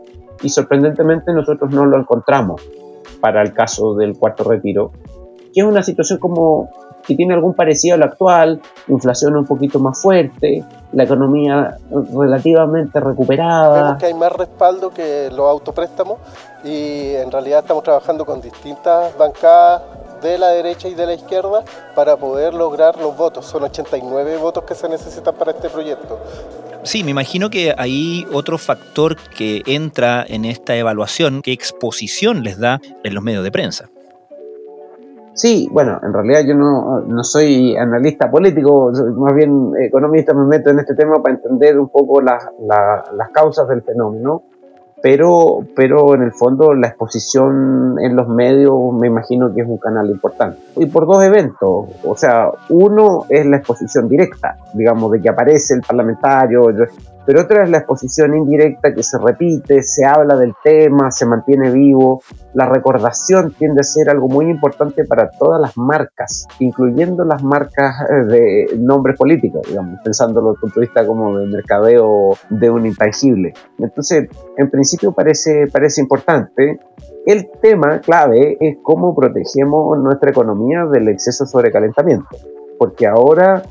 Y 0.41 0.47
sorprendentemente 0.47 1.33
nosotros 1.33 1.73
no 1.73 1.85
lo 1.85 1.99
encontramos 1.99 2.65
para 3.19 3.41
el 3.41 3.51
caso 3.51 3.95
del 3.95 4.17
cuarto 4.17 4.45
retiro, 4.45 4.93
que 5.53 5.59
es 5.59 5.65
una 5.65 5.83
situación 5.83 6.19
como 6.19 6.69
que 7.09 7.15
tiene 7.15 7.33
algún 7.33 7.55
parecido 7.55 7.95
a 7.95 7.97
lo 7.97 8.05
actual, 8.05 8.61
inflación 8.87 9.35
un 9.35 9.47
poquito 9.47 9.79
más 9.79 9.99
fuerte, 9.99 10.63
la 10.91 11.05
economía 11.05 11.75
relativamente 12.15 12.99
recuperada. 12.99 13.81
Vemos 13.81 13.97
que 13.97 14.05
hay 14.05 14.13
más 14.13 14.31
respaldo 14.31 14.91
que 14.91 15.31
los 15.31 15.49
autopréstamos 15.49 16.19
y 16.63 17.15
en 17.15 17.31
realidad 17.31 17.61
estamos 17.61 17.83
trabajando 17.83 18.27
con 18.27 18.41
distintas 18.41 19.17
bancadas 19.17 19.81
de 20.21 20.37
la 20.37 20.49
derecha 20.49 20.87
y 20.87 20.93
de 20.93 21.07
la 21.07 21.15
izquierda 21.15 21.63
para 21.95 22.15
poder 22.15 22.53
lograr 22.53 22.95
los 22.99 23.17
votos. 23.17 23.47
Son 23.47 23.63
89 23.63 24.37
votos 24.37 24.63
que 24.65 24.75
se 24.75 24.87
necesitan 24.87 25.33
para 25.33 25.49
este 25.49 25.67
proyecto. 25.67 26.19
Sí, 26.83 27.03
me 27.03 27.09
imagino 27.09 27.49
que 27.49 27.73
hay 27.75 28.27
otro 28.31 28.59
factor 28.59 29.15
que 29.35 29.63
entra 29.65 30.23
en 30.27 30.45
esta 30.45 30.75
evaluación, 30.75 31.41
qué 31.41 31.53
exposición 31.53 32.43
les 32.43 32.59
da 32.59 32.79
en 33.03 33.15
los 33.15 33.23
medios 33.23 33.43
de 33.43 33.51
prensa. 33.51 33.89
Sí, 35.33 35.69
bueno, 35.71 35.99
en 36.03 36.13
realidad 36.13 36.41
yo 36.45 36.55
no, 36.55 37.01
no 37.01 37.23
soy 37.23 37.75
analista 37.77 38.29
político, 38.29 38.91
más 39.15 39.33
bien 39.33 39.71
economista, 39.79 40.33
me 40.33 40.45
meto 40.45 40.69
en 40.69 40.79
este 40.79 40.95
tema 40.95 41.21
para 41.21 41.35
entender 41.35 41.79
un 41.79 41.89
poco 41.89 42.21
las 42.21 42.41
causas 43.33 43.67
del 43.69 43.81
fenómeno, 43.83 44.43
pero, 45.01 45.59
pero 45.75 46.13
en 46.15 46.23
el 46.23 46.33
fondo 46.33 46.73
la 46.73 46.87
exposición 46.87 47.95
en 48.01 48.15
los 48.15 48.27
medios 48.27 48.73
me 48.99 49.07
imagino 49.07 49.53
que 49.53 49.61
es 49.61 49.67
un 49.67 49.77
canal 49.77 50.09
importante. 50.09 50.59
Y 50.75 50.87
por 50.87 51.05
dos 51.05 51.23
eventos, 51.23 51.87
o 52.03 52.15
sea, 52.15 52.51
uno 52.69 53.25
es 53.29 53.45
la 53.45 53.57
exposición 53.57 54.09
directa, 54.09 54.57
digamos, 54.73 55.11
de 55.11 55.21
que 55.21 55.29
aparece 55.29 55.75
el 55.75 55.81
parlamentario, 55.81 56.69
pero 57.29 57.43
otra 57.43 57.63
es 57.63 57.69
la 57.69 57.77
exposición 57.77 58.35
indirecta 58.35 58.91
que 58.91 59.03
se 59.03 59.19
repite, 59.19 59.83
se 59.83 60.03
habla 60.03 60.35
del 60.35 60.55
tema, 60.63 61.11
se 61.11 61.27
mantiene 61.27 61.69
vivo. 61.69 62.23
La 62.55 62.67
recordación 62.67 63.53
tiende 63.53 63.81
a 63.81 63.83
ser 63.83 64.09
algo 64.09 64.27
muy 64.27 64.49
importante 64.49 65.05
para 65.05 65.29
todas 65.29 65.61
las 65.61 65.77
marcas, 65.77 66.47
incluyendo 66.57 67.23
las 67.25 67.43
marcas 67.43 67.97
eh, 68.09 68.25
de 68.25 68.77
nombres 68.79 69.15
políticos, 69.15 69.61
digamos, 69.67 69.99
pensándolo 70.03 70.53
desde 70.53 70.55
el 70.55 70.61
punto 70.61 70.79
de 70.79 70.85
vista 70.87 71.05
como 71.05 71.37
de 71.37 71.45
mercadeo 71.45 72.31
de 72.49 72.69
un 72.71 72.87
intangible. 72.87 73.53
Entonces, 73.77 74.27
en 74.57 74.71
principio 74.71 75.11
parece, 75.11 75.67
parece 75.71 76.01
importante. 76.01 76.79
El 77.27 77.47
tema 77.61 78.01
clave 78.01 78.57
es 78.59 78.77
cómo 78.81 79.13
protegemos 79.13 79.99
nuestra 79.99 80.31
economía 80.31 80.83
del 80.91 81.09
exceso 81.09 81.43
de 81.43 81.51
sobrecalentamiento, 81.51 82.25
porque 82.79 83.05
ahora 83.05 83.61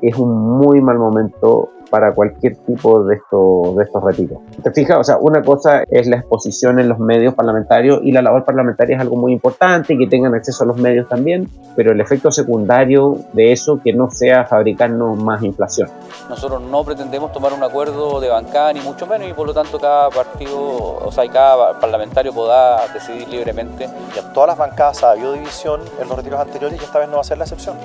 es 0.00 0.16
un 0.16 0.58
muy 0.58 0.80
mal 0.80 0.98
momento 0.98 1.70
para 1.90 2.12
cualquier 2.14 2.56
tipo 2.56 3.04
de 3.04 3.16
estos, 3.16 3.76
de 3.76 3.84
estos 3.84 4.02
retiros. 4.02 4.38
¿Te 4.62 4.70
fijas? 4.70 4.98
O 4.98 5.04
sea, 5.04 5.18
una 5.20 5.42
cosa 5.42 5.82
es 5.90 6.06
la 6.06 6.16
exposición 6.16 6.78
en 6.78 6.88
los 6.88 6.98
medios 6.98 7.34
parlamentarios 7.34 8.00
y 8.02 8.12
la 8.12 8.22
labor 8.22 8.44
parlamentaria 8.44 8.96
es 8.96 9.02
algo 9.02 9.16
muy 9.16 9.32
importante 9.32 9.94
y 9.94 9.98
que 9.98 10.06
tengan 10.06 10.34
acceso 10.34 10.64
a 10.64 10.66
los 10.66 10.76
medios 10.76 11.08
también, 11.08 11.48
pero 11.76 11.92
el 11.92 12.00
efecto 12.00 12.30
secundario 12.30 13.18
de 13.32 13.52
eso 13.52 13.80
que 13.82 13.92
no 13.92 14.10
sea 14.10 14.44
fabricarnos 14.44 15.22
más 15.22 15.42
inflación. 15.42 15.88
Nosotros 16.28 16.62
no 16.62 16.84
pretendemos 16.84 17.32
tomar 17.32 17.52
un 17.52 17.62
acuerdo 17.62 18.20
de 18.20 18.28
bancada 18.28 18.72
ni 18.72 18.80
mucho 18.80 19.06
menos 19.06 19.28
y 19.28 19.32
por 19.32 19.46
lo 19.46 19.54
tanto 19.54 19.78
cada 19.78 20.10
partido, 20.10 20.58
o 20.58 21.10
sea, 21.12 21.28
cada 21.30 21.78
parlamentario 21.80 22.32
pueda 22.32 22.86
decidir 22.92 23.28
libremente. 23.28 23.88
Y 24.14 24.18
en 24.18 24.32
todas 24.32 24.48
las 24.48 24.58
bancadas 24.58 25.02
ha 25.02 25.12
habido 25.12 25.32
división 25.32 25.80
en 26.00 26.08
los 26.08 26.16
retiros 26.16 26.40
anteriores 26.40 26.80
y 26.80 26.84
esta 26.84 26.98
vez 26.98 27.08
no 27.08 27.16
va 27.16 27.20
a 27.20 27.24
ser 27.24 27.38
la 27.38 27.44
excepción. 27.44 27.76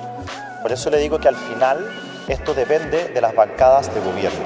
Por 0.62 0.72
eso 0.72 0.90
le 0.90 0.98
digo 0.98 1.18
que 1.18 1.28
al 1.28 1.36
final 1.36 1.78
esto 2.28 2.54
depende 2.54 3.08
de 3.08 3.20
las 3.20 3.34
bancadas 3.34 3.94
de 3.94 4.00
gobierno. 4.00 4.38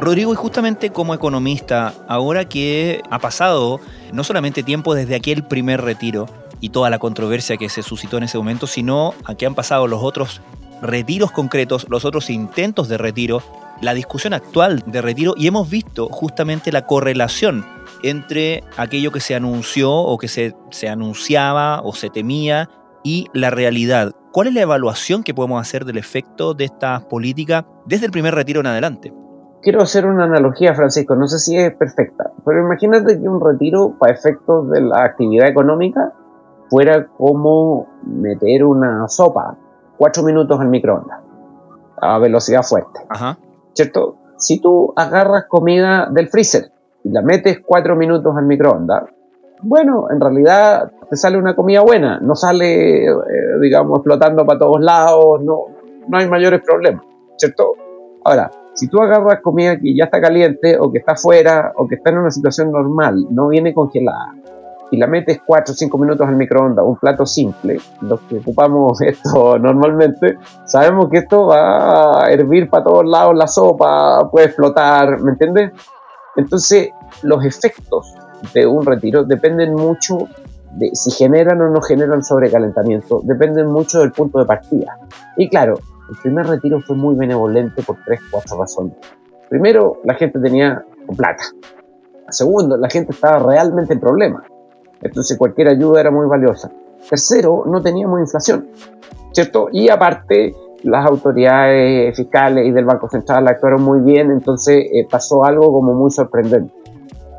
Rodrigo, 0.00 0.32
y 0.32 0.36
justamente 0.36 0.90
como 0.90 1.14
economista, 1.14 1.92
ahora 2.06 2.44
que 2.44 3.02
ha 3.10 3.18
pasado 3.18 3.80
no 4.12 4.22
solamente 4.22 4.62
tiempo 4.62 4.94
desde 4.94 5.16
aquel 5.16 5.42
primer 5.42 5.82
retiro 5.82 6.26
y 6.60 6.70
toda 6.70 6.90
la 6.90 6.98
controversia 6.98 7.56
que 7.56 7.68
se 7.68 7.82
suscitó 7.82 8.16
en 8.18 8.24
ese 8.24 8.38
momento, 8.38 8.66
sino 8.66 9.14
a 9.24 9.34
que 9.34 9.46
han 9.46 9.54
pasado 9.54 9.86
los 9.88 10.02
otros 10.02 10.40
retiros 10.82 11.32
concretos, 11.32 11.86
los 11.88 12.04
otros 12.04 12.30
intentos 12.30 12.88
de 12.88 12.98
retiro, 12.98 13.42
la 13.80 13.94
discusión 13.94 14.34
actual 14.34 14.82
de 14.86 15.02
retiro 15.02 15.34
y 15.36 15.46
hemos 15.46 15.68
visto 15.68 16.08
justamente 16.08 16.72
la 16.72 16.86
correlación 16.86 17.66
entre 18.02 18.62
aquello 18.76 19.10
que 19.10 19.20
se 19.20 19.34
anunció 19.34 19.92
o 19.92 20.18
que 20.18 20.28
se, 20.28 20.54
se 20.70 20.88
anunciaba 20.88 21.80
o 21.82 21.92
se 21.92 22.10
temía 22.10 22.70
y 23.08 23.26
la 23.32 23.48
realidad. 23.48 24.12
¿Cuál 24.32 24.48
es 24.48 24.54
la 24.54 24.60
evaluación 24.60 25.22
que 25.22 25.32
podemos 25.32 25.62
hacer 25.62 25.86
del 25.86 25.96
efecto 25.96 26.52
de 26.52 26.66
esta 26.66 27.00
política 27.08 27.64
desde 27.86 28.04
el 28.04 28.12
primer 28.12 28.34
retiro 28.34 28.60
en 28.60 28.66
adelante? 28.66 29.14
Quiero 29.62 29.80
hacer 29.80 30.04
una 30.04 30.24
analogía, 30.24 30.74
Francisco, 30.74 31.16
no 31.16 31.26
sé 31.26 31.38
si 31.38 31.56
es 31.56 31.74
perfecta, 31.74 32.32
pero 32.44 32.60
imagínate 32.60 33.18
que 33.18 33.26
un 33.26 33.40
retiro 33.40 33.94
para 33.98 34.12
efectos 34.12 34.70
de 34.70 34.82
la 34.82 35.04
actividad 35.04 35.48
económica 35.48 36.12
fuera 36.68 37.06
como 37.06 37.88
meter 38.04 38.62
una 38.64 39.08
sopa 39.08 39.56
cuatro 39.96 40.22
minutos 40.22 40.60
al 40.60 40.68
microondas 40.68 41.20
a 42.02 42.18
velocidad 42.18 42.62
fuerte. 42.62 43.00
Ajá. 43.08 43.38
¿Cierto? 43.72 44.16
Si 44.36 44.60
tú 44.60 44.92
agarras 44.94 45.46
comida 45.48 46.10
del 46.12 46.28
freezer 46.28 46.70
y 47.04 47.10
la 47.10 47.22
metes 47.22 47.60
cuatro 47.64 47.96
minutos 47.96 48.36
al 48.36 48.44
microondas, 48.44 49.04
bueno, 49.62 50.08
en 50.10 50.20
realidad 50.20 50.92
te 51.08 51.16
sale 51.16 51.38
una 51.38 51.54
comida 51.54 51.80
buena, 51.80 52.20
no 52.20 52.34
sale, 52.34 53.06
eh, 53.06 53.14
digamos, 53.60 53.98
explotando 53.98 54.44
para 54.44 54.58
todos 54.58 54.80
lados, 54.80 55.40
no, 55.42 55.66
no 56.06 56.18
hay 56.18 56.28
mayores 56.28 56.60
problemas, 56.64 57.04
¿cierto? 57.36 57.74
Ahora, 58.24 58.50
si 58.74 58.88
tú 58.88 59.00
agarras 59.00 59.40
comida 59.42 59.78
que 59.78 59.94
ya 59.96 60.04
está 60.04 60.20
caliente 60.20 60.78
o 60.78 60.92
que 60.92 60.98
está 60.98 61.16
fuera 61.16 61.72
o 61.76 61.88
que 61.88 61.96
está 61.96 62.10
en 62.10 62.18
una 62.18 62.30
situación 62.30 62.70
normal, 62.70 63.26
no 63.30 63.48
viene 63.48 63.74
congelada, 63.74 64.34
y 64.90 64.96
la 64.96 65.06
metes 65.06 65.40
4 65.44 65.72
o 65.72 65.76
5 65.76 65.98
minutos 65.98 66.26
al 66.26 66.36
microondas, 66.36 66.84
un 66.84 66.96
plato 66.96 67.26
simple, 67.26 67.78
los 68.02 68.20
que 68.22 68.38
ocupamos 68.38 69.00
esto 69.02 69.58
normalmente, 69.58 70.38
sabemos 70.64 71.08
que 71.10 71.18
esto 71.18 71.46
va 71.46 72.24
a 72.24 72.30
hervir 72.30 72.68
para 72.68 72.84
todos 72.84 73.06
lados 73.06 73.34
la 73.36 73.46
sopa, 73.46 74.30
puede 74.30 74.46
explotar, 74.46 75.20
¿me 75.20 75.32
entiendes? 75.32 75.72
Entonces, 76.36 76.90
los 77.22 77.44
efectos 77.44 78.14
de 78.54 78.66
un 78.66 78.86
retiro 78.86 79.24
dependen 79.24 79.74
mucho 79.74 80.28
de 80.72 80.90
si 80.94 81.10
generan 81.10 81.60
o 81.60 81.70
no 81.70 81.80
generan 81.80 82.22
sobrecalentamiento, 82.22 83.20
dependen 83.24 83.66
mucho 83.66 84.00
del 84.00 84.12
punto 84.12 84.38
de 84.38 84.44
partida. 84.44 84.98
Y 85.36 85.48
claro, 85.48 85.74
el 86.10 86.16
primer 86.22 86.46
retiro 86.46 86.80
fue 86.80 86.96
muy 86.96 87.14
benevolente 87.14 87.82
por 87.82 87.96
tres, 88.04 88.20
cuatro 88.30 88.58
razones. 88.58 88.94
Primero, 89.48 90.00
la 90.04 90.14
gente 90.14 90.38
tenía 90.40 90.84
plata. 91.16 91.44
Segundo, 92.28 92.76
la 92.76 92.90
gente 92.90 93.12
estaba 93.12 93.38
realmente 93.38 93.94
en 93.94 94.00
problemas. 94.00 94.44
Entonces 95.00 95.38
cualquier 95.38 95.68
ayuda 95.68 96.00
era 96.00 96.10
muy 96.10 96.26
valiosa. 96.26 96.70
Tercero, 97.08 97.64
no 97.66 97.80
teníamos 97.82 98.20
inflación. 98.20 98.68
¿Cierto? 99.32 99.68
Y 99.72 99.88
aparte, 99.88 100.54
las 100.82 101.06
autoridades 101.06 102.16
fiscales 102.16 102.66
y 102.66 102.70
del 102.70 102.84
Banco 102.84 103.08
Central 103.08 103.46
actuaron 103.48 103.82
muy 103.82 104.00
bien, 104.00 104.30
entonces 104.30 104.86
eh, 104.92 105.06
pasó 105.10 105.44
algo 105.44 105.72
como 105.72 105.94
muy 105.94 106.10
sorprendente. 106.10 106.72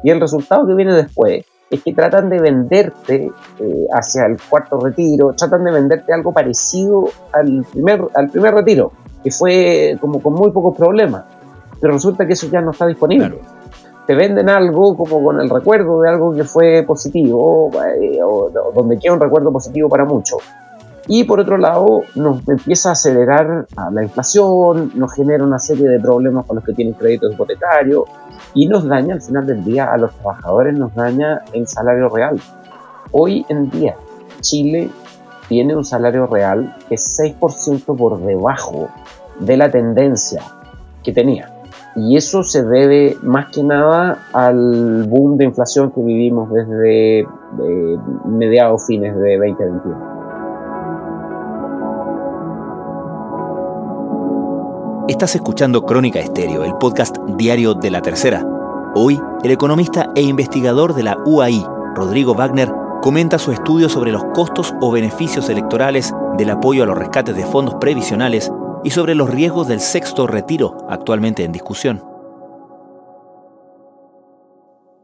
Y 0.04 0.12
el 0.12 0.20
resultado 0.20 0.66
que 0.66 0.76
viene 0.76 0.94
después 0.94 1.46
es 1.70 1.84
que 1.84 1.94
tratan 1.94 2.30
de 2.30 2.40
venderte 2.40 3.32
eh, 3.60 3.88
hacia 3.94 4.26
el 4.26 4.38
cuarto 4.50 4.80
retiro, 4.80 5.34
tratan 5.34 5.64
de 5.64 5.72
venderte 5.72 6.14
algo 6.14 6.32
parecido 6.32 7.06
al 7.32 7.66
primer, 7.72 8.06
al 8.16 8.30
primer 8.30 8.56
retiro, 8.56 8.92
que 9.24 9.32
fue 9.32 9.98
como 10.02 10.22
con 10.22 10.34
muy 10.34 10.52
pocos 10.52 10.76
problemas. 10.76 11.26
Pero 11.80 11.94
resulta 11.94 12.26
que 12.26 12.34
eso 12.34 12.48
ya 12.48 12.62
no 12.62 12.72
está 12.72 12.88
disponible. 12.88 13.40
Te 14.08 14.16
venden 14.16 14.50
algo 14.50 14.98
como 14.98 15.24
con 15.24 15.40
el 15.40 15.50
recuerdo 15.50 16.02
de 16.02 16.10
algo 16.10 16.34
que 16.34 16.44
fue 16.44 16.84
positivo, 16.84 17.70
eh, 18.02 18.20
o, 18.24 18.50
donde 18.76 18.98
queda 18.98 19.14
un 19.14 19.20
recuerdo 19.20 19.52
positivo 19.52 19.88
para 19.88 20.06
muchos. 20.06 20.42
Y 21.12 21.24
por 21.24 21.40
otro 21.40 21.58
lado, 21.58 22.04
nos 22.14 22.48
empieza 22.48 22.90
a 22.90 22.92
acelerar 22.92 23.66
la 23.92 24.04
inflación, 24.04 24.92
nos 24.94 25.12
genera 25.16 25.44
una 25.44 25.58
serie 25.58 25.90
de 25.90 26.00
problemas 26.00 26.46
con 26.46 26.58
los 26.58 26.64
que 26.64 26.74
tienen 26.74 26.94
créditos 26.94 27.34
hipotecarios, 27.34 28.04
y 28.54 28.68
nos 28.68 28.88
daña 28.88 29.16
al 29.16 29.22
final 29.24 29.48
del 29.48 29.64
día 29.64 29.92
a 29.92 29.98
los 29.98 30.14
trabajadores, 30.14 30.78
nos 30.78 30.94
daña 30.94 31.42
el 31.52 31.68
salario 31.68 32.10
real. 32.10 32.40
Hoy 33.12 33.44
en 33.50 33.72
día 33.72 33.96
Chile 34.42 34.92
tiene 35.48 35.76
un 35.76 35.84
salario 35.84 36.28
real 36.28 36.76
que 36.88 36.94
es 36.94 37.20
6% 37.20 37.98
por 37.98 38.22
debajo 38.22 38.90
de 39.40 39.58
la 39.58 39.72
tendencia 39.72 40.44
que 41.04 41.12
tenía. 41.12 41.52
Y 41.96 42.18
eso 42.18 42.44
se 42.44 42.64
debe 42.64 43.18
más 43.24 43.48
que 43.48 43.64
nada 43.64 44.28
al 44.32 45.06
boom 45.10 45.38
de 45.38 45.46
inflación 45.46 45.90
que 45.90 46.02
vivimos 46.02 46.52
desde 46.52 47.26
mediados 48.28 48.86
fines 48.86 49.16
de 49.16 49.38
2021. 49.38 50.19
Estás 55.10 55.34
escuchando 55.34 55.88
Crónica 55.88 56.20
Estéreo, 56.20 56.64
el 56.64 56.76
podcast 56.76 57.18
diario 57.36 57.74
de 57.74 57.90
la 57.90 58.00
tercera. 58.00 58.46
Hoy, 58.94 59.20
el 59.44 59.50
economista 59.50 60.12
e 60.16 60.22
investigador 60.22 60.94
de 60.94 61.02
la 61.02 61.18
UAI, 61.26 61.66
Rodrigo 61.96 62.36
Wagner, 62.36 62.72
comenta 63.02 63.40
su 63.40 63.52
estudio 63.52 63.90
sobre 63.90 64.12
los 64.12 64.24
costos 64.36 64.72
o 64.82 64.92
beneficios 64.92 65.50
electorales 65.50 66.14
del 66.38 66.52
apoyo 66.52 66.84
a 66.84 66.86
los 66.86 66.96
rescates 66.96 67.36
de 67.36 67.44
fondos 67.44 67.74
previsionales 67.82 68.52
y 68.84 68.92
sobre 68.92 69.16
los 69.16 69.32
riesgos 69.32 69.68
del 69.68 69.80
sexto 69.80 70.28
retiro, 70.28 70.78
actualmente 70.88 71.44
en 71.44 71.54
discusión. 71.54 72.04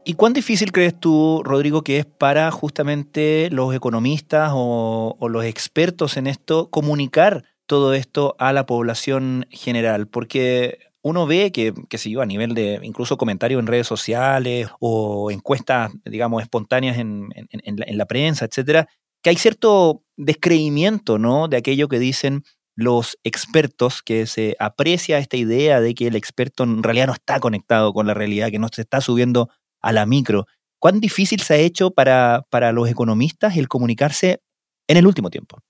¿Y 0.04 0.14
cuán 0.14 0.34
difícil 0.34 0.70
crees 0.70 0.94
tú, 1.00 1.42
Rodrigo, 1.44 1.82
que 1.82 1.98
es 1.98 2.06
para 2.06 2.48
justamente 2.52 3.48
los 3.50 3.74
economistas 3.74 4.52
o, 4.54 5.16
o 5.18 5.28
los 5.28 5.44
expertos 5.44 6.16
en 6.16 6.28
esto 6.28 6.70
comunicar 6.70 7.42
todo 7.66 7.94
esto 7.94 8.36
a 8.38 8.52
la 8.52 8.66
población 8.66 9.46
general? 9.50 10.08
Porque 10.08 10.78
uno 11.06 11.24
ve 11.24 11.52
que, 11.52 11.72
qué 11.88 11.98
sé 11.98 12.10
yo, 12.10 12.20
a 12.20 12.26
nivel 12.26 12.52
de 12.54 12.80
incluso 12.82 13.16
comentarios 13.16 13.60
en 13.60 13.68
redes 13.68 13.86
sociales 13.86 14.68
o 14.80 15.30
encuestas, 15.30 15.92
digamos, 16.04 16.42
espontáneas 16.42 16.98
en, 16.98 17.28
la, 17.76 18.06
prensa, 18.06 18.44
etcétera, 18.44 18.88
que 19.22 19.30
hay 19.30 19.36
cierto 19.36 20.02
descreimiento, 20.16 21.18
¿no? 21.18 21.46
De 21.46 21.58
aquello 21.58 21.88
que 21.88 22.00
dicen 22.00 22.42
los 22.74 23.18
expertos, 23.22 24.02
que 24.02 24.26
se 24.26 24.56
aprecia 24.58 25.18
esta 25.18 25.36
idea 25.36 25.80
de 25.80 25.94
que 25.94 26.08
el 26.08 26.16
experto 26.16 26.64
en 26.64 26.82
realidad 26.82 27.06
no 27.06 27.12
está 27.12 27.38
conectado 27.38 27.92
con 27.92 28.08
la 28.08 28.14
realidad, 28.14 28.50
que 28.50 28.58
no 28.58 28.68
se 28.72 28.82
está 28.82 29.00
subiendo 29.00 29.48
a 29.80 29.92
la 29.92 30.06
micro. 30.06 30.46
¿Cuán 30.80 31.00
difícil 31.00 31.40
se 31.40 31.54
ha 31.54 31.58
hecho 31.58 31.92
para, 31.92 32.44
para 32.50 32.72
los 32.72 32.90
economistas 32.90 33.56
el 33.56 33.68
comunicarse 33.68 34.40
en 34.88 34.96
el 34.96 35.06
último 35.06 35.30
tiempo? 35.30 35.62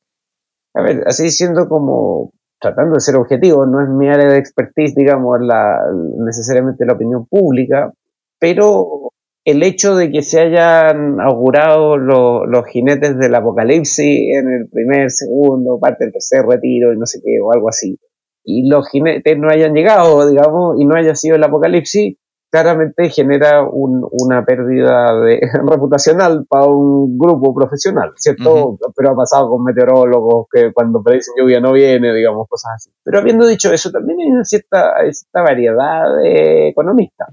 A 0.77 0.83
ver, 0.83 1.05
así 1.07 1.31
siendo 1.31 1.69
como 1.69 2.33
tratando 2.61 2.95
de 2.95 3.01
ser 3.01 3.17
objetivo, 3.17 3.65
no 3.65 3.83
es 3.83 3.89
mi 3.89 4.09
área 4.09 4.29
de 4.29 4.39
expertise, 4.39 4.95
digamos, 4.95 5.39
la, 5.41 5.79
necesariamente 6.19 6.85
la 6.85 6.93
opinión 6.93 7.27
pública, 7.27 7.93
pero 8.39 9.11
el 9.45 9.63
hecho 9.63 9.95
de 9.97 10.11
que 10.11 10.23
se 10.23 10.41
hayan 10.41 11.19
augurado 11.21 11.97
los 11.97 12.67
jinetes 12.67 13.19
del 13.19 13.35
apocalipsis 13.35 14.37
en 14.37 14.51
el 14.51 14.69
primer, 14.69 15.11
segundo, 15.11 15.79
parte 15.81 16.05
del 16.05 16.13
tercer 16.13 16.45
retiro 16.47 16.93
y 16.93 16.99
no 16.99 17.07
sé 17.07 17.21
qué, 17.25 17.39
o 17.43 17.53
algo 17.53 17.71
así, 17.71 17.99
y 18.45 18.69
los 18.69 18.87
jinetes 18.91 19.39
no 19.39 19.49
hayan 19.49 19.73
llegado, 19.73 20.29
digamos, 20.29 20.77
y 20.79 20.85
no 20.85 20.95
haya 20.95 21.15
sido 21.15 21.37
el 21.37 21.45
apocalipsis, 21.45 22.19
claramente 22.51 23.09
genera 23.11 23.67
una 23.71 24.45
pérdida 24.45 25.19
de, 25.21 25.41
reputacional 25.71 26.47
para 26.49 26.67
un 26.67 27.19
grupo 27.19 27.55
profesional, 27.55 28.13
¿cierto? 28.17 28.79
Pero 28.95 29.11
ha 29.11 29.17
pasado 29.17 29.51
con 29.51 29.65
meteorólogos 29.65 30.47
que 30.51 30.73
cuando 30.73 31.03
predicen 31.03 31.35
lluvia 31.39 31.61
no 31.61 31.73
viene, 31.73 32.13
digamos, 32.15 32.47
cosas 32.49 32.73
así. 32.77 32.91
Pero 33.05 33.19
habiendo 33.19 33.47
dicho 33.47 33.73
eso, 33.73 33.91
también 33.91 34.21
hay 34.21 34.31
una 34.31 34.45
cierta, 34.45 34.95
cierta 35.11 35.43
variedad 35.43 36.17
de 36.23 36.69
economistas. 36.69 37.29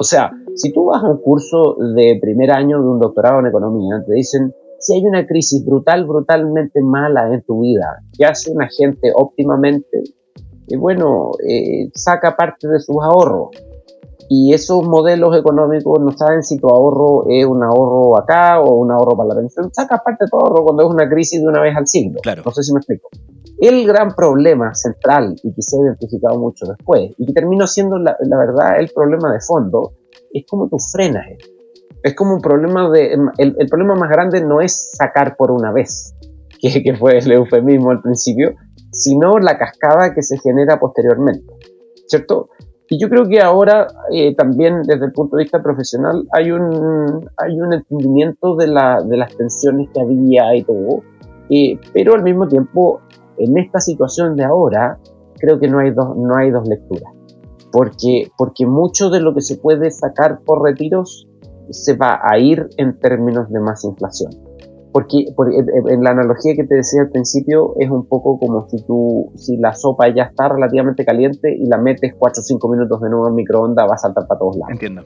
O 0.00 0.04
sea, 0.04 0.30
si 0.54 0.72
tú 0.72 0.86
vas 0.86 1.02
a 1.02 1.08
un 1.08 1.20
curso 1.20 1.76
de 1.96 2.18
primer 2.20 2.52
año 2.52 2.80
de 2.80 2.88
un 2.88 3.00
doctorado 3.00 3.40
en 3.40 3.46
economía, 3.46 4.02
te 4.06 4.14
dicen, 4.14 4.54
si 4.78 4.94
hay 4.94 5.04
una 5.04 5.26
crisis 5.26 5.64
brutal, 5.66 6.06
brutalmente 6.06 6.80
mala 6.80 7.34
en 7.34 7.42
tu 7.42 7.62
vida, 7.62 8.00
¿qué 8.16 8.24
hace 8.24 8.52
una 8.52 8.68
gente 8.68 9.10
óptimamente? 9.12 10.02
Y 10.68 10.76
bueno, 10.76 11.32
eh, 11.48 11.90
saca 11.94 12.36
parte 12.36 12.68
de 12.68 12.78
sus 12.80 12.96
ahorros. 13.02 13.50
Y 14.30 14.52
esos 14.52 14.86
modelos 14.86 15.34
económicos 15.36 16.00
no 16.00 16.12
saben 16.12 16.42
si 16.42 16.58
tu 16.58 16.68
ahorro 16.68 17.24
es 17.30 17.46
un 17.46 17.64
ahorro 17.64 18.18
acá 18.18 18.60
o 18.60 18.74
un 18.74 18.92
ahorro 18.92 19.16
para 19.16 19.30
la 19.30 19.36
pensión. 19.36 19.72
Saca 19.72 20.02
parte 20.04 20.26
de 20.26 20.30
tu 20.30 20.36
ahorro 20.36 20.64
cuando 20.64 20.82
es 20.82 20.90
una 20.90 21.08
crisis 21.08 21.40
de 21.40 21.48
una 21.48 21.62
vez 21.62 21.74
al 21.74 21.86
siglo. 21.86 22.20
Claro. 22.22 22.42
No 22.44 22.50
sé 22.50 22.62
si 22.62 22.74
me 22.74 22.80
explico. 22.80 23.08
El 23.58 23.86
gran 23.86 24.14
problema 24.14 24.74
central 24.74 25.34
y 25.42 25.52
que 25.54 25.62
se 25.62 25.76
ha 25.76 25.80
identificado 25.82 26.38
mucho 26.38 26.66
después 26.66 27.12
y 27.16 27.26
que 27.26 27.32
terminó 27.32 27.66
siendo 27.66 27.98
la, 27.98 28.16
la 28.20 28.38
verdad 28.38 28.78
el 28.78 28.90
problema 28.94 29.32
de 29.32 29.40
fondo 29.40 29.94
es 30.32 30.44
cómo 30.46 30.68
tú 30.68 30.76
frenas 30.78 31.26
esto. 31.30 31.48
Es 32.02 32.14
como 32.14 32.34
un 32.34 32.40
problema 32.40 32.90
de... 32.90 33.14
El, 33.38 33.56
el 33.58 33.66
problema 33.68 33.94
más 33.94 34.10
grande 34.10 34.44
no 34.44 34.60
es 34.60 34.92
sacar 34.92 35.36
por 35.36 35.50
una 35.50 35.72
vez, 35.72 36.14
que, 36.60 36.82
que 36.82 36.94
fue 36.96 37.18
el 37.18 37.32
eufemismo 37.32 37.90
al 37.90 38.02
principio, 38.02 38.54
sino 38.98 39.38
la 39.38 39.56
cascada 39.56 40.12
que 40.12 40.22
se 40.22 40.38
genera 40.38 40.78
posteriormente, 40.78 41.54
¿cierto? 42.06 42.50
Y 42.90 42.98
yo 42.98 43.08
creo 43.08 43.28
que 43.28 43.40
ahora 43.40 43.86
eh, 44.10 44.34
también 44.34 44.82
desde 44.82 45.06
el 45.06 45.12
punto 45.12 45.36
de 45.36 45.44
vista 45.44 45.62
profesional 45.62 46.26
hay 46.32 46.50
un, 46.50 47.28
hay 47.36 47.60
un 47.60 47.72
entendimiento 47.74 48.56
de, 48.56 48.66
la, 48.66 49.02
de 49.02 49.16
las 49.16 49.36
tensiones 49.36 49.88
que 49.94 50.00
había 50.00 50.56
y 50.56 50.64
todo, 50.64 51.02
eh, 51.50 51.78
pero 51.92 52.14
al 52.14 52.22
mismo 52.22 52.48
tiempo 52.48 53.00
en 53.36 53.56
esta 53.58 53.80
situación 53.80 54.36
de 54.36 54.44
ahora 54.44 54.98
creo 55.38 55.60
que 55.60 55.68
no 55.68 55.78
hay 55.78 55.92
dos, 55.92 56.16
no 56.16 56.36
hay 56.36 56.50
dos 56.50 56.66
lecturas, 56.66 57.12
porque, 57.70 58.30
porque 58.36 58.66
mucho 58.66 59.10
de 59.10 59.20
lo 59.20 59.32
que 59.32 59.42
se 59.42 59.58
puede 59.58 59.90
sacar 59.90 60.40
por 60.44 60.62
retiros 60.62 61.28
se 61.70 61.94
va 61.94 62.20
a 62.22 62.38
ir 62.38 62.68
en 62.78 62.98
términos 62.98 63.50
de 63.50 63.60
más 63.60 63.84
inflación 63.84 64.47
porque, 64.92 65.26
en 65.88 66.02
la 66.02 66.10
analogía 66.10 66.54
que 66.54 66.64
te 66.64 66.76
decía 66.76 67.02
al 67.02 67.10
principio 67.10 67.74
es 67.78 67.90
un 67.90 68.06
poco 68.06 68.38
como 68.38 68.68
si 68.68 68.82
tú, 68.84 69.30
si 69.36 69.56
la 69.56 69.74
sopa 69.74 70.08
ya 70.14 70.24
está 70.24 70.48
relativamente 70.48 71.04
caliente 71.04 71.54
y 71.54 71.66
la 71.66 71.78
metes 71.78 72.14
4 72.18 72.40
o 72.40 72.44
5 72.44 72.68
minutos 72.68 73.00
de 73.00 73.10
nuevo 73.10 73.28
en 73.28 73.34
microondas, 73.34 73.88
va 73.88 73.94
a 73.94 73.98
saltar 73.98 74.26
para 74.26 74.38
todos 74.38 74.56
lados. 74.56 74.72
Entiendo. 74.72 75.02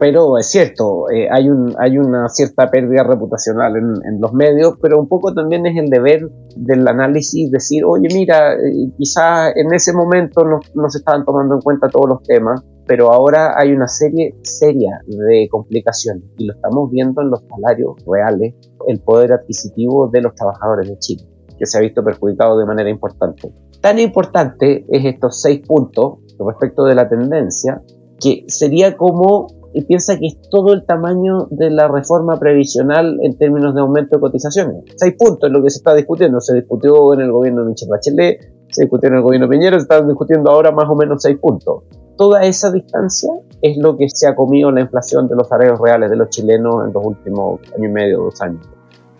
Pero 0.00 0.38
es 0.38 0.46
cierto, 0.46 1.10
eh, 1.10 1.28
hay, 1.30 1.50
un, 1.50 1.74
hay 1.78 1.98
una 1.98 2.26
cierta 2.30 2.70
pérdida 2.70 3.02
reputacional 3.02 3.76
en, 3.76 4.18
los 4.18 4.32
medios, 4.32 4.78
pero 4.80 4.98
un 4.98 5.06
poco 5.06 5.34
también 5.34 5.66
es 5.66 5.76
el 5.76 5.90
deber 5.90 6.26
del 6.56 6.88
análisis 6.88 7.50
decir, 7.50 7.84
oye, 7.84 8.08
mira, 8.14 8.54
eh, 8.54 8.90
quizás 8.96 9.52
en 9.54 9.74
ese 9.74 9.92
momento 9.92 10.42
no, 10.42 10.60
no 10.74 10.88
se 10.88 10.98
estaban 10.98 11.26
tomando 11.26 11.56
en 11.56 11.60
cuenta 11.60 11.90
todos 11.90 12.08
los 12.08 12.22
temas, 12.22 12.64
pero 12.86 13.12
ahora 13.12 13.54
hay 13.56 13.72
una 13.72 13.88
serie 13.88 14.34
seria 14.42 15.00
de 15.06 15.46
complicaciones 15.50 16.24
y 16.38 16.46
lo 16.46 16.54
estamos 16.54 16.90
viendo 16.90 17.20
en 17.20 17.30
los 17.30 17.44
salarios 17.48 17.94
reales, 18.06 18.54
el 18.88 19.00
poder 19.00 19.34
adquisitivo 19.34 20.08
de 20.08 20.22
los 20.22 20.34
trabajadores 20.34 20.88
de 20.88 20.98
Chile, 20.98 21.24
que 21.58 21.66
se 21.66 21.76
ha 21.76 21.82
visto 21.82 22.02
perjudicado 22.02 22.58
de 22.58 22.64
manera 22.64 22.88
importante. 22.88 23.52
Tan 23.82 23.98
importante 23.98 24.86
es 24.88 25.04
estos 25.04 25.42
seis 25.42 25.60
puntos 25.60 26.20
respecto 26.38 26.84
de 26.84 26.94
la 26.94 27.08
tendencia, 27.08 27.82
que 28.18 28.44
sería 28.48 28.96
como, 28.96 29.46
y 29.72 29.82
piensa 29.82 30.18
que 30.18 30.26
es 30.26 30.38
todo 30.50 30.72
el 30.72 30.84
tamaño 30.84 31.46
de 31.50 31.70
la 31.70 31.88
reforma 31.88 32.38
previsional 32.38 33.18
en 33.22 33.36
términos 33.36 33.74
de 33.74 33.80
aumento 33.80 34.16
de 34.16 34.20
cotizaciones. 34.20 34.84
Seis 34.96 35.14
puntos 35.18 35.48
es 35.48 35.52
lo 35.52 35.62
que 35.62 35.70
se 35.70 35.78
está 35.78 35.94
discutiendo, 35.94 36.40
se 36.40 36.54
discutió 36.54 37.14
en 37.14 37.20
el 37.20 37.32
gobierno 37.32 37.62
de 37.62 37.68
Michelle 37.68 37.90
Bachelet, 37.90 38.52
se 38.70 38.82
discutió 38.82 39.08
en 39.08 39.16
el 39.16 39.22
gobierno 39.22 39.46
de 39.46 39.50
Piñera, 39.50 39.78
se 39.78 39.82
están 39.82 40.06
discutiendo 40.06 40.50
ahora 40.50 40.70
más 40.70 40.88
o 40.88 40.94
menos 40.94 41.22
seis 41.22 41.38
puntos 41.38 41.84
toda 42.20 42.42
esa 42.42 42.70
distancia 42.70 43.32
es 43.62 43.78
lo 43.78 43.96
que 43.96 44.06
se 44.10 44.28
ha 44.28 44.36
comido 44.36 44.70
la 44.70 44.82
inflación 44.82 45.26
de 45.26 45.34
los 45.36 45.48
salarios 45.48 45.80
reales 45.80 46.10
de 46.10 46.16
los 46.16 46.28
chilenos 46.28 46.86
en 46.86 46.92
los 46.92 47.02
últimos 47.02 47.60
año 47.74 47.88
y 47.88 47.92
medio, 47.92 48.24
dos 48.24 48.38
años. 48.42 48.68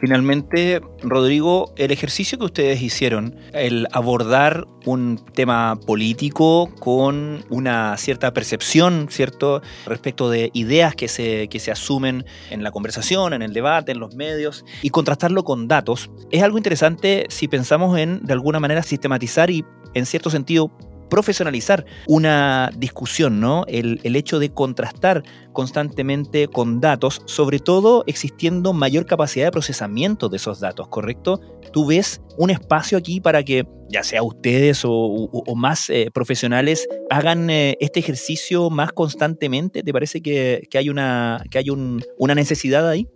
Finalmente, 0.00 0.80
Rodrigo, 1.02 1.74
el 1.76 1.90
ejercicio 1.90 2.38
que 2.38 2.46
ustedes 2.46 2.80
hicieron, 2.80 3.36
el 3.52 3.86
abordar 3.92 4.66
un 4.86 5.22
tema 5.34 5.78
político 5.86 6.70
con 6.80 7.44
una 7.50 7.96
cierta 7.98 8.32
percepción, 8.32 9.08
¿cierto?, 9.10 9.60
respecto 9.84 10.30
de 10.30 10.50
ideas 10.54 10.94
que 10.94 11.06
se, 11.06 11.48
que 11.48 11.60
se 11.60 11.70
asumen 11.70 12.24
en 12.48 12.62
la 12.62 12.70
conversación, 12.70 13.34
en 13.34 13.42
el 13.42 13.52
debate, 13.52 13.92
en 13.92 14.00
los 14.00 14.14
medios, 14.14 14.64
y 14.80 14.88
contrastarlo 14.88 15.44
con 15.44 15.68
datos, 15.68 16.10
es 16.30 16.42
algo 16.42 16.56
interesante 16.56 17.26
si 17.28 17.46
pensamos 17.46 17.98
en, 17.98 18.24
de 18.24 18.32
alguna 18.32 18.58
manera, 18.58 18.82
sistematizar 18.82 19.50
y, 19.50 19.66
en 19.92 20.06
cierto 20.06 20.30
sentido, 20.30 20.72
profesionalizar 21.10 21.84
una 22.08 22.70
discusión, 22.76 23.40
¿no? 23.40 23.64
El, 23.68 23.98
hecho 24.16 24.38
de 24.38 24.52
contrastar 24.52 25.22
constantemente 25.52 26.48
con 26.48 26.80
datos, 26.80 27.22
sobre 27.26 27.58
todo 27.58 28.04
existiendo 28.06 28.72
mayor 28.72 29.04
capacidad 29.04 29.46
de 29.46 29.50
procesamiento 29.50 30.28
de 30.28 30.36
esos 30.36 30.60
datos, 30.60 30.88
¿correcto? 30.88 31.40
Tú 31.72 31.86
ves 31.86 32.22
un 32.38 32.50
espacio 32.50 32.96
aquí 32.96 33.20
para 33.20 33.42
que 33.42 33.66
ya 33.88 34.02
sea 34.02 34.22
ustedes 34.22 34.82
o, 34.84 35.28
más 35.56 35.90
eh, 35.90 36.10
profesionales 36.12 36.88
hagan 37.10 37.50
eh, 37.50 37.76
este 37.80 38.00
ejercicio 38.00 38.70
más 38.70 38.92
constantemente. 38.92 39.82
¿Te 39.82 39.92
parece 39.92 40.22
que, 40.22 40.68
hay, 40.74 40.88
una, 40.88 41.42
que 41.50 41.58
hay 41.58 41.66
una 41.70 42.34
necesidad 42.34 42.88
ahí? 42.88 43.08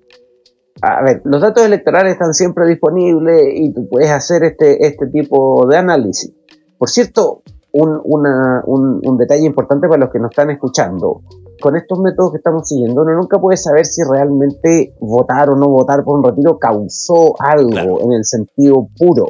A 0.83 1.03
ver, 1.03 1.23
los 1.25 1.41
datos 1.41 1.65
electorales 1.65 2.13
están 2.13 2.35
siempre 2.35 2.67
disponibles 2.67 3.43
y 3.55 3.73
tú 3.73 3.89
puedes 3.89 4.11
hacer 4.11 4.43
este, 4.43 4.87
este 4.87 5.07
tipo 5.07 5.67
de 5.69 5.77
análisis. 5.77 6.33
Por 6.79 6.91
cierto, 6.91 7.43
un, 7.75 9.01
un, 9.03 9.19
detalle 9.19 9.45
importante 9.45 9.89
para 9.89 10.01
los 10.01 10.11
que 10.13 10.19
nos 10.19 10.31
están 10.31 10.51
escuchando. 10.51 11.23
Con 11.61 11.77
estos 11.77 11.99
métodos 12.01 12.33
que 12.33 12.39
estamos 12.39 12.69
siguiendo, 12.69 13.03
uno 13.03 13.15
nunca 13.15 13.39
puede 13.39 13.57
saber 13.57 13.87
si 13.87 14.03
realmente 14.03 14.95
votar 15.01 15.51
o 15.51 15.57
no 15.57 15.69
votar 15.69 16.05
por 16.05 16.19
un 16.19 16.25
retiro 16.25 16.59
causó 16.59 17.35
algo 17.39 18.01
en 18.01 18.13
el 18.13 18.25
sentido 18.25 18.89
puro. 18.97 19.27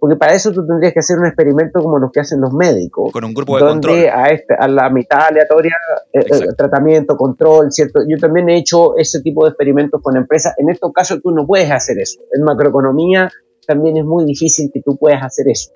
Porque 0.00 0.16
para 0.16 0.34
eso 0.34 0.50
tú 0.50 0.66
tendrías 0.66 0.92
que 0.92 0.98
hacer 0.98 1.18
un 1.18 1.26
experimento 1.26 1.80
como 1.80 1.98
los 1.98 2.10
que 2.10 2.20
hacen 2.20 2.40
los 2.40 2.52
médicos. 2.52 3.12
Con 3.12 3.24
un 3.24 3.32
grupo 3.32 3.56
de 3.56 3.64
donde 3.64 4.10
A, 4.10 4.26
este, 4.26 4.54
a 4.58 4.66
la 4.66 4.90
mitad 4.90 5.28
aleatoria, 5.28 5.76
eh, 6.12 6.18
eh, 6.18 6.46
tratamiento, 6.56 7.16
control, 7.16 7.70
¿cierto? 7.70 8.00
Yo 8.08 8.18
también 8.18 8.48
he 8.48 8.58
hecho 8.58 8.96
ese 8.96 9.20
tipo 9.20 9.44
de 9.44 9.50
experimentos 9.50 10.00
con 10.02 10.16
empresas. 10.16 10.54
En 10.58 10.68
estos 10.70 10.92
casos 10.92 11.20
tú 11.22 11.30
no 11.30 11.46
puedes 11.46 11.70
hacer 11.70 11.98
eso. 12.00 12.20
En 12.32 12.42
macroeconomía 12.42 13.30
también 13.66 13.96
es 13.96 14.04
muy 14.04 14.24
difícil 14.24 14.70
que 14.74 14.82
tú 14.82 14.96
puedas 14.96 15.22
hacer 15.22 15.46
eso 15.48 15.70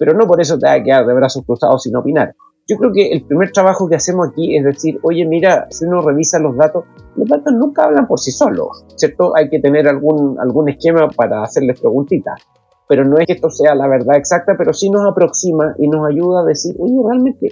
pero 0.00 0.14
no 0.14 0.26
por 0.26 0.40
eso 0.40 0.58
te 0.58 0.66
va 0.66 0.72
a 0.72 0.82
quedar 0.82 1.06
de 1.06 1.12
brazos 1.12 1.44
cruzados 1.44 1.82
sin 1.82 1.94
opinar. 1.94 2.34
Yo 2.66 2.78
creo 2.78 2.90
que 2.90 3.12
el 3.12 3.26
primer 3.26 3.52
trabajo 3.52 3.86
que 3.86 3.96
hacemos 3.96 4.28
aquí 4.28 4.56
es 4.56 4.64
decir, 4.64 4.98
oye, 5.02 5.26
mira, 5.26 5.66
si 5.68 5.84
uno 5.84 6.00
revisa 6.00 6.38
los 6.38 6.56
datos, 6.56 6.84
los 7.16 7.28
datos 7.28 7.52
nunca 7.52 7.84
hablan 7.84 8.08
por 8.08 8.18
sí 8.18 8.30
solos, 8.30 8.86
¿cierto? 8.96 9.36
Hay 9.36 9.50
que 9.50 9.60
tener 9.60 9.86
algún, 9.88 10.38
algún 10.40 10.70
esquema 10.70 11.10
para 11.14 11.42
hacerles 11.42 11.78
preguntitas. 11.78 12.40
Pero 12.88 13.04
no 13.04 13.18
es 13.18 13.26
que 13.26 13.34
esto 13.34 13.50
sea 13.50 13.74
la 13.74 13.88
verdad 13.88 14.16
exacta, 14.16 14.54
pero 14.56 14.72
sí 14.72 14.88
nos 14.88 15.06
aproxima 15.06 15.74
y 15.78 15.86
nos 15.86 16.08
ayuda 16.08 16.40
a 16.40 16.44
decir, 16.46 16.74
oye, 16.78 16.96
realmente, 17.06 17.48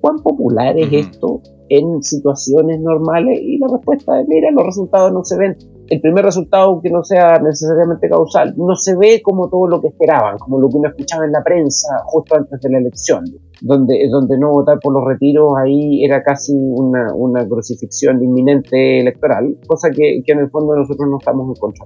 ¿cuán 0.00 0.16
popular 0.24 0.76
es 0.76 0.92
esto 0.92 1.40
en 1.68 2.02
situaciones 2.02 2.80
normales? 2.80 3.38
Y 3.40 3.58
la 3.58 3.68
respuesta 3.68 4.20
es, 4.20 4.26
mira, 4.26 4.50
los 4.50 4.66
resultados 4.66 5.12
no 5.12 5.22
se 5.22 5.38
ven 5.38 5.56
el 5.92 6.00
primer 6.00 6.24
resultado 6.24 6.80
que 6.80 6.88
no 6.88 7.04
sea 7.04 7.38
necesariamente 7.38 8.08
causal, 8.08 8.54
no 8.56 8.74
se 8.76 8.96
ve 8.96 9.20
como 9.22 9.50
todo 9.50 9.66
lo 9.66 9.78
que 9.78 9.88
esperaban, 9.88 10.38
como 10.38 10.58
lo 10.58 10.70
que 10.70 10.78
uno 10.78 10.88
escuchaba 10.88 11.26
en 11.26 11.32
la 11.32 11.42
prensa 11.44 11.98
justo 12.06 12.34
antes 12.34 12.58
de 12.62 12.70
la 12.70 12.78
elección, 12.78 13.24
donde, 13.60 14.08
donde 14.10 14.38
no 14.38 14.52
votar 14.52 14.78
por 14.82 14.94
los 14.94 15.04
retiros 15.04 15.52
ahí 15.62 16.02
era 16.02 16.22
casi 16.22 16.54
una, 16.56 17.12
una 17.14 17.46
crucifixión 17.46 18.24
inminente 18.24 19.00
electoral, 19.00 19.58
cosa 19.66 19.90
que, 19.90 20.22
que 20.24 20.32
en 20.32 20.38
el 20.38 20.50
fondo 20.50 20.74
nosotros 20.74 21.06
no 21.10 21.18
estamos 21.18 21.48
en 21.48 21.60
contra. 21.60 21.84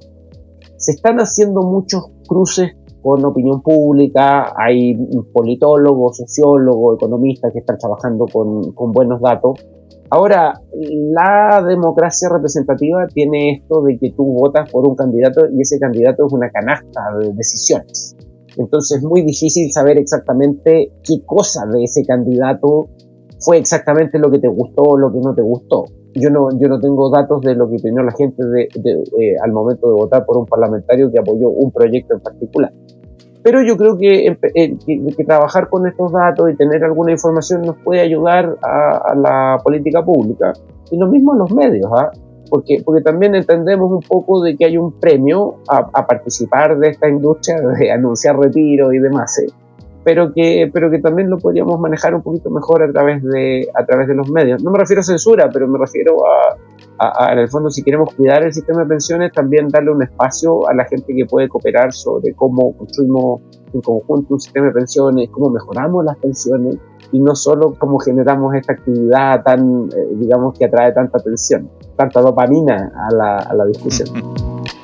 Se 0.76 0.92
están 0.92 1.16
haciendo 1.16 1.62
muchos 1.62 2.04
cruces 2.28 2.76
con 3.02 3.24
opinión 3.24 3.60
pública, 3.60 4.52
hay 4.56 4.94
politólogos, 5.32 6.18
sociólogos, 6.18 6.98
economistas 6.98 7.52
que 7.52 7.58
están 7.58 7.76
trabajando 7.76 8.26
con, 8.32 8.70
con 8.70 8.92
buenos 8.92 9.20
datos 9.20 9.66
Ahora, 10.10 10.60
la 10.72 11.64
democracia 11.66 12.28
representativa 12.28 13.06
tiene 13.08 13.56
esto 13.56 13.82
de 13.82 13.98
que 13.98 14.12
tú 14.12 14.24
votas 14.24 14.70
por 14.70 14.86
un 14.86 14.94
candidato 14.94 15.46
y 15.52 15.60
ese 15.60 15.78
candidato 15.78 16.26
es 16.26 16.32
una 16.32 16.50
canasta 16.50 17.00
de 17.18 17.32
decisiones. 17.32 18.16
Entonces 18.56 18.98
es 18.98 19.04
muy 19.04 19.22
difícil 19.22 19.70
saber 19.72 19.98
exactamente 19.98 20.92
qué 21.02 21.22
cosa 21.26 21.66
de 21.66 21.84
ese 21.84 22.04
candidato 22.04 22.88
fue 23.38 23.58
exactamente 23.58 24.18
lo 24.18 24.30
que 24.30 24.38
te 24.38 24.48
gustó 24.48 24.82
o 24.82 24.98
lo 24.98 25.12
que 25.12 25.20
no 25.20 25.34
te 25.34 25.42
gustó. 25.42 25.84
Yo 26.14 26.30
no, 26.30 26.48
yo 26.58 26.68
no 26.68 26.80
tengo 26.80 27.10
datos 27.10 27.42
de 27.42 27.54
lo 27.54 27.68
que 27.68 27.76
opinó 27.76 28.02
la 28.02 28.12
gente 28.12 28.42
de, 28.46 28.62
eh, 28.62 29.36
al 29.44 29.52
momento 29.52 29.88
de 29.88 29.94
votar 29.94 30.24
por 30.24 30.38
un 30.38 30.46
parlamentario 30.46 31.10
que 31.10 31.18
apoyó 31.18 31.50
un 31.50 31.70
proyecto 31.70 32.14
en 32.14 32.20
particular. 32.20 32.72
Pero 33.46 33.62
yo 33.62 33.76
creo 33.76 33.96
que, 33.96 34.36
que, 34.84 35.24
trabajar 35.24 35.68
con 35.68 35.86
estos 35.86 36.10
datos 36.10 36.50
y 36.50 36.56
tener 36.56 36.82
alguna 36.82 37.12
información 37.12 37.62
nos 37.62 37.76
puede 37.76 38.00
ayudar 38.00 38.56
a, 38.60 39.14
la 39.14 39.58
política 39.62 40.04
pública 40.04 40.52
y 40.90 40.98
lo 40.98 41.06
mismo 41.06 41.32
en 41.32 41.38
los 41.38 41.52
medios, 41.52 41.88
¿ah? 41.96 42.10
porque, 42.50 42.82
porque 42.84 43.02
también 43.02 43.36
entendemos 43.36 43.92
un 43.92 44.00
poco 44.00 44.42
de 44.42 44.56
que 44.56 44.64
hay 44.64 44.76
un 44.76 44.98
premio 44.98 45.58
a, 45.68 45.88
a 45.92 46.06
participar 46.08 46.76
de 46.76 46.88
esta 46.88 47.08
industria, 47.08 47.60
de 47.78 47.92
anunciar 47.92 48.36
retiro 48.36 48.92
y 48.92 48.98
demás. 48.98 49.38
¿eh? 49.38 49.46
pero 50.02 50.32
que, 50.32 50.68
pero 50.72 50.90
que 50.90 50.98
también 50.98 51.30
lo 51.30 51.38
podríamos 51.38 51.78
manejar 51.78 52.16
un 52.16 52.22
poquito 52.22 52.50
mejor 52.50 52.82
a 52.82 52.90
través 52.90 53.22
de, 53.22 53.68
a 53.74 53.86
través 53.86 54.08
de 54.08 54.14
los 54.16 54.28
medios. 54.28 54.60
No 54.60 54.72
me 54.72 54.78
refiero 54.78 55.00
a 55.02 55.04
censura, 55.04 55.48
pero 55.52 55.68
me 55.68 55.78
refiero 55.78 56.16
a, 56.98 57.32
en 57.32 57.38
el 57.38 57.48
fondo, 57.48 57.70
si 57.70 57.82
queremos 57.82 58.14
cuidar 58.14 58.42
el 58.44 58.52
sistema 58.52 58.80
de 58.82 58.86
pensiones, 58.86 59.32
también 59.32 59.68
darle 59.68 59.90
un 59.90 60.02
espacio 60.02 60.68
a 60.68 60.74
la 60.74 60.84
gente 60.86 61.14
que 61.14 61.26
puede 61.26 61.48
cooperar 61.48 61.92
sobre 61.92 62.34
cómo 62.34 62.76
construimos 62.76 63.42
en 63.72 63.80
conjunto 63.80 64.34
un 64.34 64.40
sistema 64.40 64.66
de 64.66 64.72
pensiones, 64.72 65.28
cómo 65.30 65.50
mejoramos 65.50 66.04
las 66.04 66.16
pensiones 66.18 66.76
y 67.12 67.20
no 67.20 67.34
solo 67.34 67.74
cómo 67.78 67.98
generamos 67.98 68.54
esta 68.54 68.72
actividad 68.72 69.42
tan, 69.42 69.88
eh, 69.94 70.14
digamos, 70.14 70.58
que 70.58 70.64
atrae 70.64 70.92
tanta 70.92 71.18
atención, 71.18 71.70
tanta 71.96 72.20
dopamina 72.20 72.92
a 72.94 73.14
la, 73.14 73.36
a 73.38 73.54
la 73.54 73.66
discusión. 73.66 74.08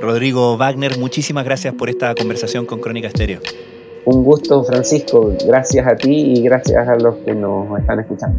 Rodrigo 0.00 0.56
Wagner, 0.56 0.98
muchísimas 0.98 1.44
gracias 1.44 1.74
por 1.74 1.88
esta 1.88 2.14
conversación 2.14 2.66
con 2.66 2.80
Crónica 2.80 3.08
Estéreo. 3.08 3.40
Un 4.06 4.22
gusto, 4.22 4.62
Francisco. 4.64 5.32
Gracias 5.46 5.86
a 5.86 5.96
ti 5.96 6.34
y 6.36 6.42
gracias 6.42 6.86
a 6.86 6.94
los 6.96 7.16
que 7.16 7.34
nos 7.34 7.78
están 7.78 8.00
escuchando. 8.00 8.38